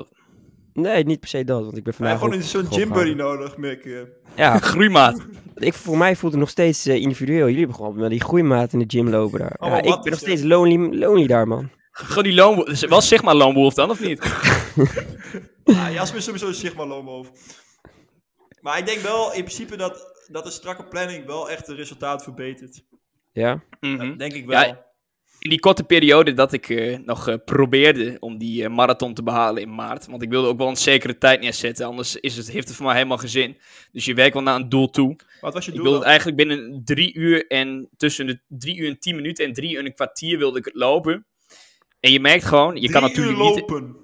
[0.74, 1.64] Nee, niet per se dat.
[1.64, 3.16] Want ik ben vandaag gewoon zo'n gymbuddy gehouden.
[3.18, 3.86] nodig, Mick.
[3.86, 4.02] eh.
[4.36, 5.26] Ja, Groeimaat.
[5.56, 7.46] ik, voor mij voelt het nog steeds eh, individueel.
[7.46, 9.56] Jullie hebben gewoon met die groeimaat in de gym lopen daar.
[9.60, 10.50] Oh, ja, ik ben nog steeds het?
[10.50, 11.70] lonely, lonely daar, man.
[11.92, 12.88] Gewoon die Lone Wolf.
[12.90, 14.24] Was Sigma Lone Wolf dan, of niet?
[15.64, 17.32] Ja, Jasper is sowieso een Sigma Loonhoofd.
[18.62, 22.24] Maar ik denk wel in principe dat, dat een strakke planning wel echt het resultaat
[22.24, 22.84] verbetert.
[23.32, 23.64] Ja?
[23.80, 23.98] Mhm.
[24.08, 24.60] Dat denk ik wel.
[24.62, 24.86] Ja,
[25.48, 29.24] in die korte periode dat ik eh, nog eh, probeerde om die eh, marathon te
[29.24, 30.08] behalen in maart.
[30.08, 31.86] Want ik wilde ook wel een zekere tijd neerzetten.
[31.86, 33.58] Anders is het, heeft het voor mij helemaal geen zin.
[33.92, 35.16] Dus je werkt wel naar een doel toe.
[35.42, 35.86] Wat was je Ik doel?
[35.86, 36.18] wilde het dan?
[36.18, 39.80] eigenlijk binnen drie uur en tussen de drie uur en tien minuten en drie uur
[39.80, 41.26] en een kwartier wilde ik het lopen.
[42.00, 43.96] En je merkt gewoon, je kan Drie natuurlijk uur niet lopen.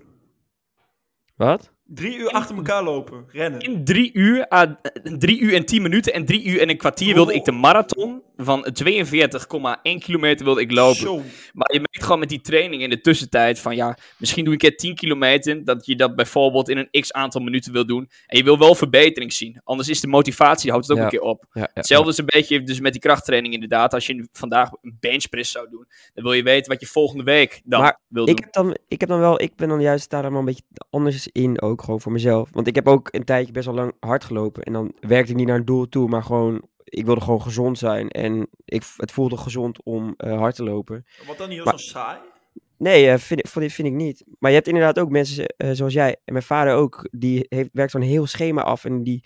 [1.35, 1.71] Wat?
[1.85, 3.25] Drie uur achter elkaar lopen.
[3.27, 3.59] Rennen.
[3.59, 4.71] in drie uur, ah,
[5.17, 8.21] drie uur en tien minuten en drie uur en een kwartier wilde ik de marathon
[8.35, 10.95] van 42,1 kilometer wilde ik lopen.
[10.95, 11.15] Zo.
[11.53, 14.63] Maar je merkt gewoon met die training in de tussentijd van ja, misschien doe ik
[14.63, 18.09] een keer 10 kilometer, dat je dat bijvoorbeeld in een x aantal minuten wil doen.
[18.27, 21.03] En je wil wel verbetering zien, anders is de motivatie, houdt het ook Ja.
[21.11, 21.45] een keer op.
[21.51, 23.93] Ja, ja, Hetzelfde is een beetje dus met die krachttraining inderdaad.
[23.93, 27.61] Als je vandaag een benchpress zou doen, dan wil je weten wat je volgende week
[27.65, 28.43] dan Maar wil Ik doen.
[28.45, 31.61] heb, dan, ik heb dan wel, ik ben dan juist daar een beetje anders in
[31.61, 32.49] ook, gewoon voor mezelf.
[32.51, 34.63] Want ik heb ook een tijdje best wel lang hard gelopen.
[34.63, 37.77] En dan werkte ik niet naar een doel toe, maar gewoon, ik wilde gewoon gezond
[37.77, 38.09] zijn.
[38.09, 41.05] En ik, het voelde gezond om eh, hard te lopen.
[41.27, 42.19] Wat dan niet heel Maar- zo saai?
[42.77, 44.23] Nee, eh, vind, ik- vind, vind ik niet.
[44.39, 47.69] Maar je hebt inderdaad ook mensen eh, zoals jij en mijn vader ook, die heeft,
[47.73, 48.85] werkt zo'n heel schema af.
[48.85, 49.23] En die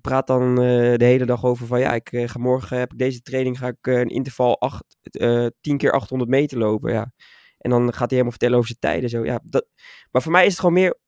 [0.00, 3.58] praat dan de hele dag over van ja, ik ga morgen heb ik deze training,
[3.58, 6.92] ga ik een interval acht, eh 10 keer 800 meter lopen.
[6.92, 7.12] Ja.
[7.58, 9.10] En dan gaat hij helemaal vertellen over zijn tijden.
[9.10, 9.24] Zo.
[9.24, 9.66] Ja, dat,
[10.10, 10.98] maar voor mij is het gewoon meer,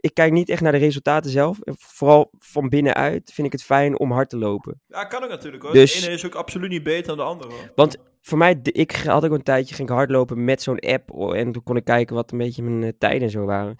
[0.00, 1.58] ik kijk niet echt naar de resultaten zelf.
[1.64, 4.80] Vooral van binnenuit vind ik het fijn om hard te lopen.
[4.86, 5.72] Ja, kan ook natuurlijk hoor.
[5.72, 7.50] Dus- De ene is ook absoluut niet beter dan de andere.
[7.50, 7.72] hoor.
[7.74, 11.10] Want voor mij, ik had ook een tijdje, ging ik hardlopen met zo'n app.
[11.12, 13.76] oh, En toen kon ik kijken wat een beetje mijn eh, tijden en zo waren.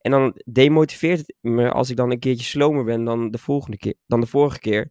[0.00, 3.76] En dan demotiveert het me als ik dan een keertje slomer ben dan de, volgende
[3.76, 4.90] keer, dan de vorige keer.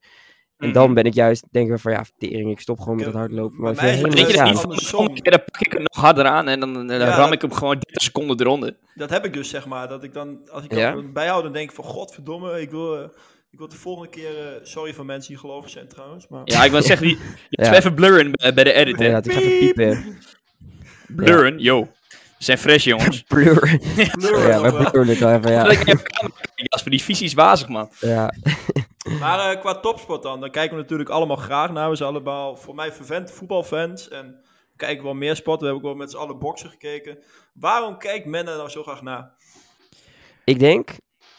[0.59, 0.93] En dan Mhm.
[0.93, 3.57] ben ik juist, denk ik van ja, tering, ik stop gewoon met dat hardlopen.
[3.61, 4.37] bij Maar mij Weet je dat niet niet?
[4.37, 4.55] aan.
[4.55, 7.15] Van de volgende keer dan pak ik het nog harder aan en dan, dan Ja,
[7.15, 8.75] ram ik hem gewoon 30 seconden eronder.
[8.95, 9.87] Dat heb ik dus zeg maar.
[9.87, 10.91] Dat ik dan, als ik Ja?
[10.91, 13.03] dat bijhoud, dan denk ik van godverdomme, ik wil, eh,
[13.51, 16.27] ik wil de volgende keer, eh, sorry voor mensen die gelovig zijn trouwens.
[16.27, 16.41] Maar...
[16.43, 17.17] Ja, ik wil zeggen, die,
[17.49, 17.73] je Ja.
[17.75, 19.05] even blurren bij, bij de edit, hè.
[19.07, 20.17] Ja, ik ga even piepen.
[21.07, 21.81] Blurren, yo.
[22.37, 23.21] We zijn fresh, jongens.
[23.27, 23.79] Blur.
[24.17, 25.63] Blur ja, we blurren het wel even, ja.
[25.63, 27.89] Dat ik kijken, Jasper, die visie is wazig, man.
[27.99, 28.33] ja.
[29.19, 31.89] Maar eh, qua topsport dan, dan kijken we natuurlijk allemaal graag naar.
[31.89, 34.27] We zijn allemaal voor mij vervent voetbalfans en
[34.71, 35.59] we kijken wel meer sport.
[35.59, 37.17] We hebben ook wel met z'n allen boksen gekeken.
[37.53, 39.33] Waarom kijkt men er nou zo graag naar?
[40.43, 40.89] Ik denk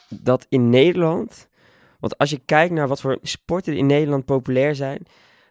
[0.08, 1.48] dat in Nederland,
[2.00, 5.06] want als je kijkt naar wat voor sporten in Nederland populair zijn,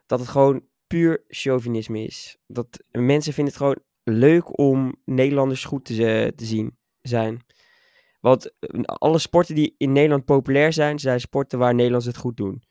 [0.06, 2.38] dat het gewoon puur chauvinisme is.
[2.48, 7.46] Dat mensen vinden het gewoon leuk om Nederlanders goed te, ze- te zien zijn.
[8.20, 12.38] Want eh, alle sporten die in Nederland populair zijn, zijn sporten waar Nederlanders het goed
[12.38, 12.64] doen.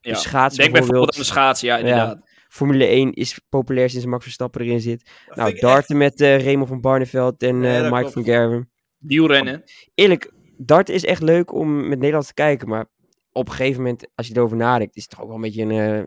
[0.00, 0.12] Ja.
[0.12, 2.32] Dus schaatsen Denk bijvoorbeeld aan de schaatsen, ja, inderdaad.
[2.48, 5.10] Formule 1 is populair sinds Max Verstappen erin zit.
[5.26, 8.70] Dat Nou, darten met eh Raymond van Barneveld en eh, Mike van Gerwen.
[8.98, 9.64] Wielrennen.
[9.94, 12.68] Eerlijk, dart is echt leuk om met Nederland te kijken.
[12.68, 12.86] Maar
[13.32, 15.62] op een gegeven moment, als je erover nadenkt, is het toch ook wel een beetje
[15.62, 15.70] een...
[15.70, 16.02] eh,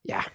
[0.00, 0.26] ja,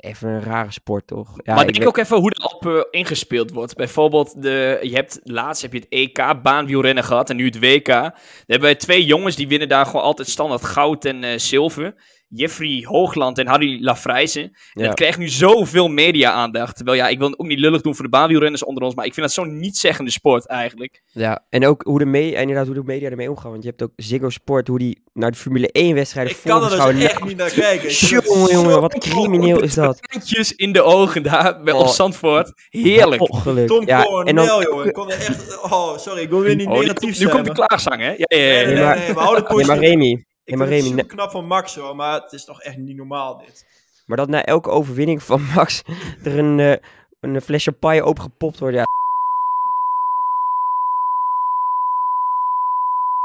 [0.00, 1.28] even een rare sport, toch?
[1.36, 3.76] Ja, maar ik denk weet- ook even hoe erop eh, ingespeeld wordt.
[3.76, 7.86] Bijvoorbeeld, de, je hebt, laatst heb je het EK baanwielrennen gehad en nu het WK.
[7.86, 8.14] Daar
[8.46, 11.94] hebben wij twee jongens die winnen daar gewoon altijd standaard goud en eh, zilver.
[12.32, 14.42] Jeffrey Hoogland en Harry Lafrijzen.
[14.42, 14.84] En Ja.
[14.86, 16.76] het krijgt nu zoveel media-aandacht.
[16.76, 19.04] Terwijl ja, ik wil het ook niet lullig doen voor de baanwielrenners onder ons, maar
[19.06, 21.02] ik vind dat zo'n niet-zeggende sport eigenlijk.
[21.06, 23.50] Ja, en ook hoe de, me inderdaad, hoe de media ermee omgaan.
[23.50, 26.62] Want je hebt ook Ziggo Sport, hoe die naar de Formule 1 wedstrijden Ik kan
[26.64, 27.90] er dus echt niet naar kijken.
[27.90, 29.98] Jongen, jongen, wat crimineel is dat.
[30.02, 31.80] Traantjes in de ogen daar bij Oh.
[31.80, 32.52] op Zandvoort.
[32.68, 33.20] Heerlijk.
[33.32, 33.66] Ongeluk.
[33.66, 34.86] Tom ja, Coronel, en dan, jongen.
[34.86, 35.62] Ik kon er echt...
[35.62, 38.08] Oh, sorry, ik wil weer niet Oh, nu, negatief nu komt de klaagzang, hè?
[38.10, 39.90] Ja, ja, ja, Nee, nee, Nee, maar- nee, we houden het nee, maar positief.
[40.00, 42.76] Remy, Ik maar vind het Remy, knap van Max, hoor, maar het is toch echt
[42.76, 43.66] niet normaal, dit.
[44.06, 45.82] maar dat na elke overwinning van Max
[46.24, 46.76] er een, eh,
[47.20, 48.76] een fles champagne opengepopt wordt.
[48.76, 48.84] Ja,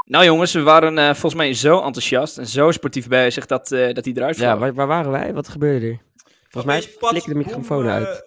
[0.07, 3.93] Nou jongens, we waren eh, volgens mij zo enthousiast en zo sportief bezig dat, eh,
[3.93, 4.59] dat hij eruit ja vloog.
[4.59, 5.33] waar, waar waren wij?
[5.33, 5.99] Wat gebeurde er?
[6.49, 8.25] Volgens mij flikkerde de microfoon boem, uit.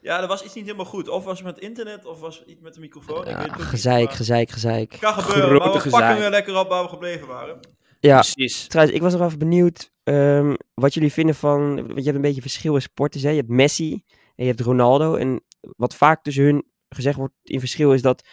[0.00, 1.08] ja, er was iets niet helemaal goed.
[1.08, 3.18] Of was het met internet, of was het iets met de microfoon.
[3.18, 4.96] ik weet het Ja, niet, gezeik, maar- gezeik, gezeik.
[5.00, 6.02] Kan gebeuren, Grote maar we gezeik.
[6.02, 7.60] pakken weer lekker op waar we gebleven waren.
[8.02, 8.66] Ja, Precies.
[8.66, 11.74] trouwens, ik was nog even benieuwd ehm, wat jullie vinden van...
[11.74, 13.20] Want je hebt een beetje verschil in sporten.
[13.20, 13.28] Hè?
[13.28, 13.92] Je hebt Messi
[14.36, 15.14] en je hebt Ronaldo.
[15.14, 18.28] En wat vaak tussen hun gezegd wordt in verschil is dat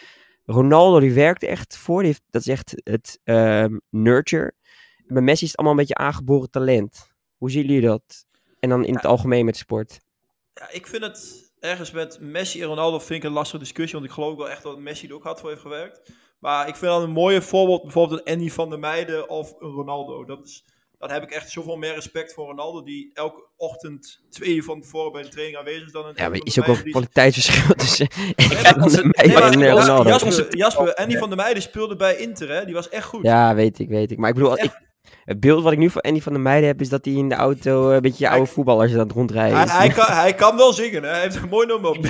[0.45, 1.99] Ronaldo die werkt echt voor.
[1.99, 4.53] Die heeft, dat is echt het ehm, nurture.
[5.07, 7.11] En bij Messi is het allemaal een beetje aangeboren talent.
[7.37, 8.25] Hoe zien jullie dat?
[8.59, 9.99] En dan in het algemeen met sport.
[10.53, 13.99] Ja, ik vind het ergens met Messi en Ronaldo vind ik een lastige discussie.
[13.99, 16.11] Want ik geloof wel echt dat Messi er ook hard voor heeft gewerkt.
[16.39, 19.69] Maar ik vind dan een mooie voorbeeld bijvoorbeeld een Andy van der Meijden of een
[19.71, 20.25] Ronaldo.
[20.25, 20.63] Dat is
[20.99, 24.81] dan heb ik echt zoveel meer respect voor Ronaldo, die elke ochtend twee uur van
[24.81, 27.75] tevoren bij de training aanwezig is dan een Ja, maar is ook wel die- kwaliteitsverschil
[27.75, 28.07] tussen
[30.49, 32.65] Jasper, Andy van der Meijden speelde bij Inter, hè?
[32.65, 33.23] die was echt goed.
[33.23, 34.17] Ja, weet ik, weet ik.
[34.17, 34.71] Maar ik bedoel, ik,
[35.25, 37.29] het beeld wat ik nu van Andy van der Meijden heb, is dat hij in
[37.29, 39.71] de auto eh, een beetje Hij- oude voetballers aan het rondrijden Hij, is.
[39.71, 41.09] hij, kan, hij kan wel zingen, hè?
[41.09, 41.97] hij heeft een mooi nummer op.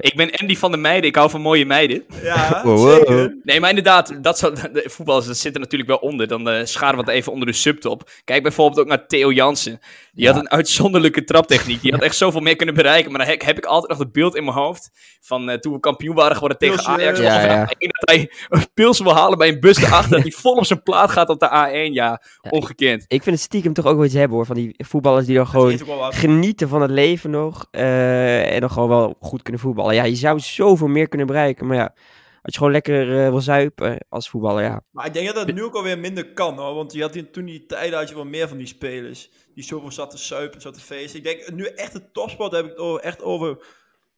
[0.00, 2.04] Ik ben Andy van de Meiden, ik hou van mooie meiden.
[2.22, 2.94] Ja, Wow, wow.
[2.96, 3.36] zeker.
[3.42, 6.28] Nee, maar inderdaad, dat soort de voetballers dat zit er natuurlijk wel onder.
[6.28, 8.10] Dan eh scharen we het even onder de subtop.
[8.24, 9.78] Kijk bijvoorbeeld ook naar Theo Jansen.
[10.12, 11.82] Die had een uitzonderlijke traptechniek.
[11.82, 13.10] Die had echt zoveel meer kunnen bereiken.
[13.10, 15.72] Maar dan heb, heb ik altijd nog het beeld in mijn hoofd van eh, toen
[15.72, 17.18] we kampioen waren geworden tegen Pilsen, Ajax.
[17.18, 17.64] ja.
[17.66, 20.10] dat hij een pils wil halen bij een bus erachter.
[20.10, 21.92] dat hij vol op zijn plaat gaat op de A1.
[21.92, 23.04] Ja, ongekend.
[23.08, 25.46] Ik vind het stiekem toch ook wel iets hebben hoor, van die voetballers die dan
[25.46, 25.78] gewoon
[26.12, 29.94] genieten van het leven nog eh, en dan gewoon wel goed kunnen voetballen.
[29.94, 31.94] Ja, je zou zoveel meer kunnen bereiken, maar ja,
[32.42, 34.80] als je gewoon lekker eh, wil zuipen als voetballer, ja.
[34.90, 36.74] Maar ik denk dat dat nu ook alweer minder kan hoor.
[36.74, 39.30] Want je had in, toen die tijden had je wel meer van die spelers.
[39.54, 41.18] Die zoveel zat te suipen, zat te feesten.
[41.18, 43.64] Ik denk nu echt de topsport heb ik het over, echt over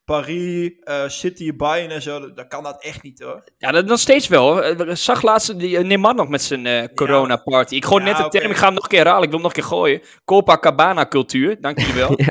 [0.08, 2.32] Paris, eh, City, Bayern en zo.
[2.32, 3.44] Dat kan dat echt niet hoor.
[3.58, 4.42] Ja, dat nog steeds wel.
[4.52, 4.64] hoor.
[4.64, 7.74] Ik zag laatst die, eh, Neymar nog met zijn eh, corona-party.
[7.74, 8.38] Ik gooi Ja, net de oké.
[8.38, 9.22] term, ik ga hem nog een keer herhalen.
[9.24, 10.00] Ik wil hem nog een keer gooien.
[10.24, 12.14] Copacabana-cultuur, dank jullie wel.
[12.20, 12.30] Ja.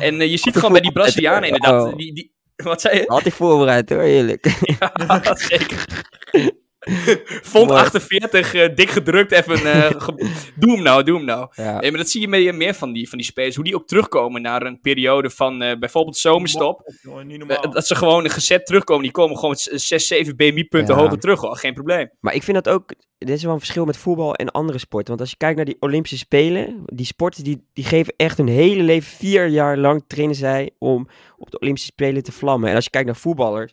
[0.00, 1.86] En eh, je ziet gewoon bij die Brazilianen inderdaad.
[1.86, 1.96] Oh.
[1.96, 3.04] Die, die, wat zei je?
[3.06, 4.46] Had ik voorbereid hoor, eerlijk.
[4.80, 5.84] Ja, zeker.
[7.52, 7.80] Font Mooi.
[7.80, 9.54] 48, eh, dik gedrukt, even.
[9.72, 11.48] eh, ge- doe hem nou, doe hem nou.
[11.54, 11.80] Ja.
[11.80, 13.54] Nee, maar dat zie je meer, meer van die, van die spelers.
[13.54, 16.92] Hoe die ook terugkomen naar een periode van eh, bijvoorbeeld zomerstop.
[17.26, 17.62] Niet normaal.
[17.62, 19.02] Eh, dat ze gewoon gezet terugkomen.
[19.02, 21.00] Die komen gewoon met 6, 7 BMI-punten Ja.
[21.00, 21.40] hoger terug.
[21.40, 21.56] Hoor.
[21.56, 22.10] Geen probleem.
[22.20, 25.08] Maar ik vind dat ook, dit is wel een verschil met voetbal en andere sporten.
[25.08, 28.48] Want als je kijkt naar die Olympische Spelen, die sporten die, die geven echt hun
[28.48, 32.68] hele leven, vier jaar lang trainen zij om op de Olympische Spelen te vlammen.
[32.68, 33.72] En als je kijkt naar voetballers,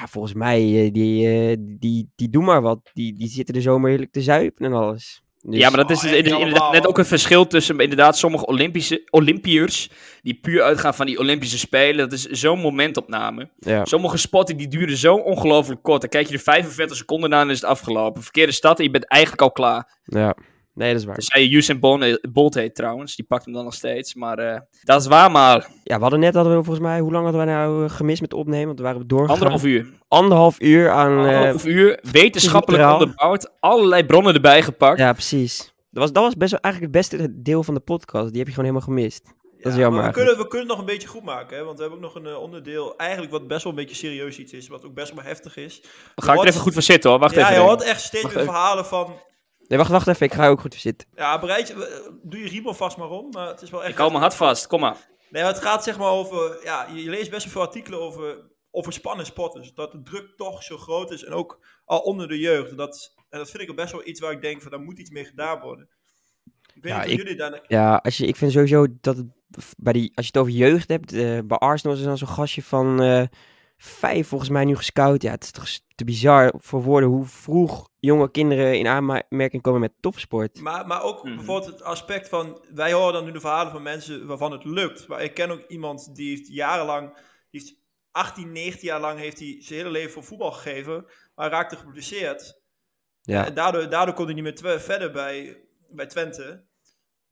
[0.00, 2.90] ja, volgens mij, eh, die, eh, die, die doen maar wat.
[2.92, 5.22] Die, die zitten er zomaar heerlijk te zuipen en alles.
[5.46, 8.18] Dus- ja, maar dat is Oh, dus inderdaad- allemaal, net ook een verschil tussen inderdaad
[8.18, 9.90] sommige Olympische, Olympiërs.
[10.22, 11.96] die puur uitgaan van die Olympische Spelen.
[11.98, 13.50] Dat is zo'n momentopname.
[13.58, 13.84] ja.
[13.84, 16.00] Sommige sporten die duren zo ongelooflijk kort.
[16.00, 18.22] Dan kijk je er 45 seconden na en is het afgelopen.
[18.22, 19.98] Verkeerde stad en je bent eigenlijk al klaar.
[20.04, 20.36] ja,
[20.74, 21.14] nee, dat is waar.
[21.14, 23.16] Dus zei je Usain Bolt, Bolt heet trouwens.
[23.16, 24.14] Die pakt hem dan nog steeds.
[24.14, 25.68] Maar eh, dat is waar maar.
[25.82, 28.20] Ja, we hadden net, hadden we volgens mij, hoe lang hadden wij nou eh, gemist
[28.20, 28.64] met opnemen?
[28.64, 29.34] Want toen waren we doorgegaan.
[29.34, 29.92] Anderhalf uur.
[30.08, 31.10] Anderhalf uur aan...
[31.10, 31.98] eh, Anderhalf uur.
[32.12, 33.50] Wetenschappelijk onderbouwd.
[33.60, 34.98] Allerlei bronnen erbij gepakt.
[34.98, 35.72] ja, precies.
[35.90, 38.28] Dat was, dat was best wel eigenlijk het beste deel van de podcast.
[38.28, 39.24] Die heb je gewoon helemaal gemist.
[39.24, 41.56] Dat is Ja, jammer maar we kunnen, we kunnen het nog een beetje goed maken,
[41.56, 41.64] hè?
[41.64, 44.52] want we hebben ook nog een onderdeel, eigenlijk wat best wel een beetje serieus iets
[44.52, 45.80] is, wat ook best wel heftig is.
[46.14, 47.18] Dan ga ik er even goed voor zitten hoor.
[47.18, 47.52] Wacht ja, even.
[47.52, 47.70] je even.
[47.72, 49.12] hoort echt steeds weer verhalen van,
[49.68, 50.26] Nee, wacht, wacht even.
[50.26, 51.08] Ik ga ook goed zitten.
[51.14, 53.90] ja, bereid je, eh, doe je riem vast maar om, maar het is wel echt...
[53.92, 54.66] Ik hou mijn hart vast.
[54.66, 54.96] Kom maar.
[55.30, 58.50] Nee, maar het gaat zeg maar over, ja, je leest best wel veel artikelen over,
[58.70, 62.38] over spannende sporters, dat de druk toch zo groot is en ook al onder de
[62.38, 62.76] jeugd.
[62.76, 64.98] Dat, en dat vind ik ook best wel iets waar ik denk van, daar moet
[64.98, 65.88] iets mee gedaan worden.
[66.74, 67.60] Ik weet Ja, niet of jullie daar...
[67.68, 69.26] Ja, als je, ik vind sowieso dat het
[69.76, 72.28] bij die, als je het over jeugd hebt, eh, bij Arsenal is er dan zo'n
[72.28, 73.24] gastje van eh,
[73.84, 75.22] vijf volgens mij nu gescout.
[75.22, 79.80] Ja, het is toch te bizar voor woorden hoe vroeg jonge kinderen in aanmerking komen
[79.80, 80.60] met topsport.
[80.60, 81.36] Maar, maar ook Mhm.
[81.36, 85.06] bijvoorbeeld het aspect van, wij horen dan nu de verhalen van mensen waarvan het lukt.
[85.08, 87.14] Maar ik ken ook iemand die heeft jarenlang,
[87.50, 87.74] die heeft
[88.10, 92.62] 18, 19 jaar lang heeft hij zijn hele leven voor voetbal gegeven, maar raakte geblesseerd.
[93.22, 96.64] Ja, En daardoor, daardoor kon hij niet meer verder bij, bij Twente.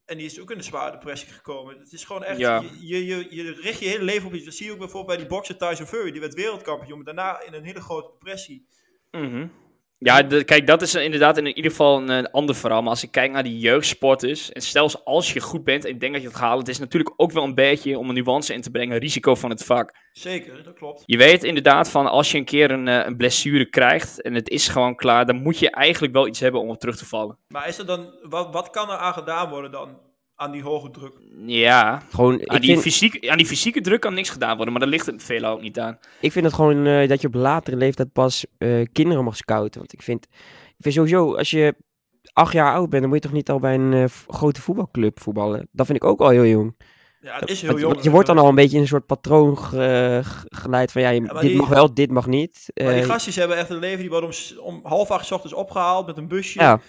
[0.05, 1.79] En die is ook in een zware depressie gekomen.
[1.79, 2.63] Het is gewoon echt, Ja.
[2.81, 4.45] je, je, je, richt je hele leven op iets.
[4.45, 6.11] Dat zie je ook bijvoorbeeld bij die bokser Tyson Fury.
[6.11, 8.67] Die werd wereldkampioen, maar daarna in een hele grote depressie.
[9.11, 9.47] Mhm.
[10.03, 12.81] Ja, de- kijk, dat is inderdaad in ieder geval een, ander verhaal.
[12.81, 16.01] Maar als ik kijk naar die jeugdsporters, en stel als je goed bent en ik
[16.01, 18.15] denk dat je het gaat halen, het is natuurlijk ook wel een beetje, om een
[18.15, 19.95] nuance in te brengen, risico van het vak.
[20.13, 21.03] Zeker, dat klopt.
[21.07, 24.49] Je weet inderdaad van als je een keer een, eh, een blessure krijgt en het
[24.49, 27.39] is gewoon klaar, dan moet je eigenlijk wel iets hebben om op terug te vallen.
[27.49, 29.99] Maar is er dan, wat, wat kan er aan gedaan worden dan
[30.37, 31.13] aan die hoge druk?
[31.47, 34.73] Ja, gewoon, aan ik die, vind, fysiek, aan die fysieke druk kan niks gedaan worden,
[34.73, 35.99] maar daar ligt het veel ook niet aan.
[36.21, 39.81] ik vind het gewoon eh, dat je op latere leeftijd pas eh, kinderen mag scouten.
[39.81, 40.25] Want ik vind,
[40.69, 41.75] ik vind sowieso, als je
[42.33, 45.21] acht jaar oud bent, dan moet je toch niet al bij een eh, grote voetbalclub
[45.21, 45.69] voetballen.
[45.73, 46.77] Dat vind ik ook al heel jong.
[47.21, 47.93] Ja, het is heel Want, jong.
[47.93, 51.03] want je wordt dan al een beetje in een soort patroon ge- ge- geleid van
[51.03, 52.71] ja, dit die- mag wel, dit mag niet.
[52.85, 55.55] Maar die gastjes hebben echt een leven, die worden om, om half acht 's ochtends
[55.57, 56.61] opgehaald met een busje.
[56.61, 56.81] ja,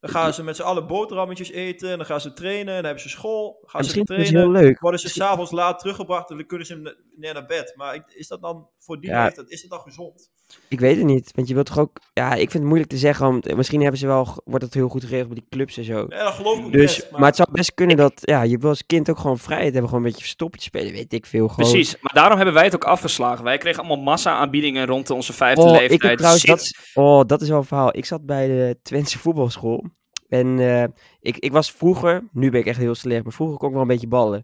[0.00, 1.90] Dan gaan ze met z'n allen boterhammetjes eten.
[1.90, 2.66] En dan gaan ze trainen.
[2.68, 3.58] En dan hebben ze school.
[3.60, 4.52] Dan gaan en ze misschien is trainen.
[4.54, 4.80] heel leuk.
[4.80, 6.30] Worden ze s'avonds laat teruggebracht.
[6.30, 7.72] En dan kunnen ze hem neer naar bed.
[7.76, 9.24] Maar is dat dan voor die Ja.
[9.24, 10.30] leeftijd, is dat dan gezond?
[10.68, 12.00] Ik weet het niet, want je wilt toch ook...
[12.14, 14.88] Ja, ik vind het moeilijk te zeggen, want misschien hebben ze wel, wordt het heel
[14.88, 16.06] goed geregeld bij die clubs en zo.
[16.08, 17.10] Ja, dat geloof ik Dus, best.
[17.10, 19.88] maar het zou best kunnen dat, ja, je wil als kind ook gewoon vrijheid hebben,
[19.88, 21.48] gewoon een beetje verstoppertje spelen, weet ik veel.
[21.48, 21.70] Gewoon...
[21.70, 23.44] Precies, maar daarom hebben wij het ook afgeslagen.
[23.44, 26.10] Wij kregen allemaal massa aanbiedingen rond onze vijfde Oh, leeftijd.
[26.12, 27.96] ik trouwens, dat, is- oh, dat is wel een verhaal.
[27.96, 29.84] Ik zat bij de Twentse voetbalschool
[30.28, 30.84] En eh,
[31.20, 33.82] ik, ik was vroeger, nu ben ik echt heel slecht, maar vroeger kon ik wel
[33.82, 34.42] een beetje ballen.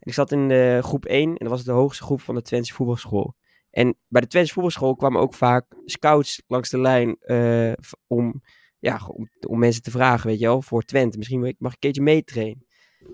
[0.00, 2.42] En ik zat in de groep 1 en dat was de hoogste groep van de
[2.42, 3.34] Twentse voetbalschool.
[3.70, 7.72] En bij de Twentse voetbalschool kwamen ook vaak scouts langs de lijn eh,
[8.06, 8.42] om,
[8.78, 11.18] ja, om, om mensen te vragen, weet je wel, voor Twente.
[11.18, 12.66] Misschien mag ik mag ik een keertje meetrainen.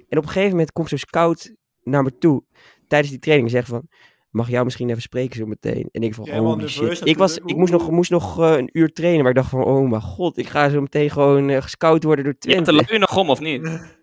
[0.08, 2.44] En op een gegeven moment komt zo'n scout naar me toe
[2.86, 3.88] tijdens die training en zegt van,
[4.30, 5.88] mag jou misschien even spreken zo meteen?
[5.92, 7.08] En ik van, Ja, helemaal holy nerveus shit.
[7.08, 9.64] Ik, was, ik moest nog, moest nog eh, een uur trainen, maar ik dacht van,
[9.64, 12.82] oh mijn god, ik ga zo meteen gewoon eh, gescout worden door Je hebt Twente.
[12.82, 13.68] er lui nog om, of niet?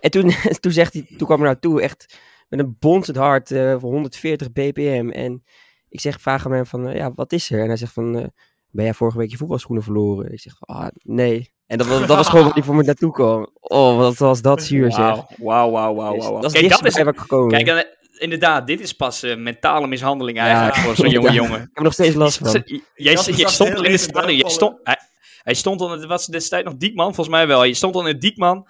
[0.00, 3.76] En toen, toen, zegt hij, toen kwam er naartoe echt met een bonzend hart eh,
[3.78, 5.10] voor 140 bpm.
[5.10, 5.44] En
[5.88, 7.60] ik zeg, aan hem van, eh, ja, wat is er?
[7.60, 8.26] En hij zegt van, eh,
[8.70, 10.32] ben jij vorige week je voetbalschoenen verloren?
[10.32, 11.52] Ik zeg van, ah, nee.
[11.66, 13.48] En dat was, dat was gewoon wat hij voor me naartoe kwam.
[13.60, 15.16] Oh, wat was dat zuur zeg.
[15.36, 16.16] Wauw, wauw, wauw, wauw.
[16.16, 17.64] Dus dat is Kijk, het dat is, ik gekomen.
[17.64, 21.52] kijk, eh, inderdaad, dit is pas eh, mentale mishandeling Ja, eigenlijk voor zo'n jonge jongen.
[21.52, 22.62] ik heb er nog steeds last van.
[22.94, 24.36] Jij, stond al in even stadion.
[24.36, 24.98] Jij stond, hij,
[25.42, 27.64] hij stond al, het was destijds nog Diekman, volgens mij wel.
[27.64, 28.66] Je stond al in het Diekman.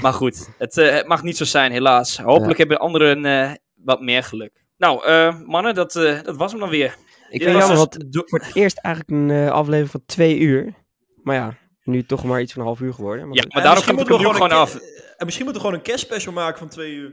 [0.00, 2.18] Maar goed, het, het mag niet zo zijn, helaas.
[2.18, 4.66] Hopelijk hebben anderen eh, wat meer geluk.
[4.78, 6.96] Nou, eh, mannen, dat, eh, dat was hem dan weer.
[7.30, 10.74] Ik vind jammer, want voor het eerst eigenlijk een eh, aflevering van twee uur.
[11.22, 13.28] Maar ja, nu toch maar iets van een half uur geworden.
[13.28, 14.74] Maar Ja, maar daarom moeten we gewoon af.
[15.16, 17.12] En misschien moeten we gewoon een kerstspecial maken van twee uur.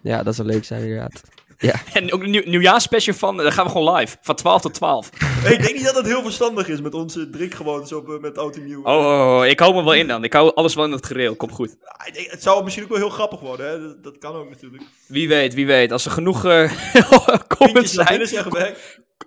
[0.00, 1.22] ja, dat zou leuk zijn inderdaad.
[1.92, 4.16] En ook een nieuw, nieuwjaarsspecial van, dan gaan we gewoon live.
[4.20, 5.10] Van 12 tot 12.
[5.18, 8.38] Hey, ik denk niet dat het heel verstandig is met onze drinkgewoontes op eh, met
[8.38, 8.82] oud en nieuw.
[8.82, 10.24] Oh, oh, oh, ik hou me wel in dan.
[10.24, 11.36] Ik hou alles wel in het gereel.
[11.36, 11.76] Komt goed.
[12.06, 13.80] Ik denk- het zou misschien ook wel heel grappig worden, hè?
[13.80, 14.82] Dat, dat kan ook natuurlijk.
[15.06, 15.92] Wie weet, wie weet.
[15.92, 16.72] Als er genoeg eh
[17.58, 18.28] comments zijn, binnen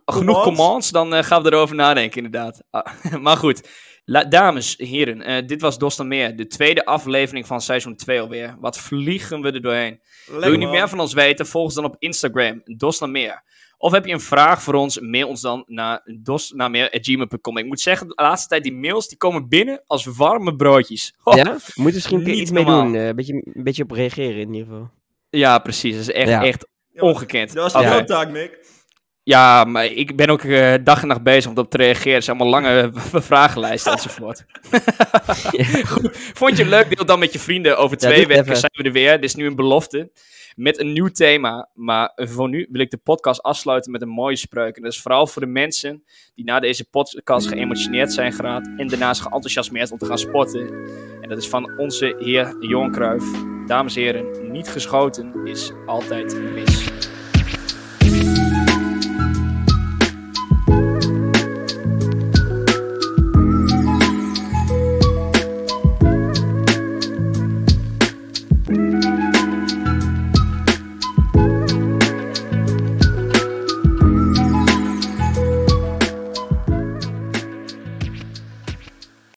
[0.05, 0.43] genoeg commands.
[0.43, 2.61] commands, dan eh, gaan we erover nadenken, inderdaad.
[2.69, 3.69] Ah, maar goed,
[4.11, 8.21] La- dames, heren, eh, dit was Dos dan Meer, de tweede aflevering van seizoen 2
[8.21, 8.55] alweer.
[8.59, 9.99] Wat vliegen we er doorheen.
[10.25, 13.43] Wil je nu meer van ons weten, volg ons dan op Instagram, Dos dan Meer.
[13.77, 17.57] Of heb je een vraag voor ons, mail ons dan naar dosnameer.gmail.com.
[17.57, 21.13] Ik moet zeggen, de laatste tijd, die mails die komen binnen als warme broodjes.
[21.23, 21.51] Oh, Ja?
[21.53, 22.83] Moet je misschien iets mee normaal.
[22.83, 22.95] doen.
[22.95, 24.89] eh, een, beetje, een beetje op reageren in ieder geval.
[25.29, 25.91] Ja, precies.
[25.91, 26.43] Dat is echt, Ja.
[26.43, 27.53] echt ongekend.
[27.53, 28.57] Dat was de taak, Mick.
[29.29, 32.13] Ja, maar ik ben ook eh, dag en nacht bezig om erop te reageren.
[32.13, 32.91] Het zijn allemaal lange
[33.31, 34.45] vragenlijsten enzovoort.
[35.91, 36.95] Goed, vond je het leuk?
[36.95, 37.77] Deel dan met je vrienden.
[37.77, 38.57] Over twee weken even.
[38.57, 39.11] zijn we er weer.
[39.11, 40.11] Dit is nu een belofte.
[40.55, 41.69] Met een nieuw thema.
[41.73, 44.75] Maar voor nu wil ik de podcast afsluiten met een mooie spreuk.
[44.75, 46.03] En dat is vooral voor de mensen
[46.35, 48.69] die na deze podcast geëmotioneerd zijn geraakt.
[48.77, 50.67] En daarnaast geenthousiasmeerd om te gaan sporten.
[51.21, 53.25] En dat is van onze heer Johan Cruijff.
[53.65, 56.88] Dames en heren, niet geschoten is altijd mis.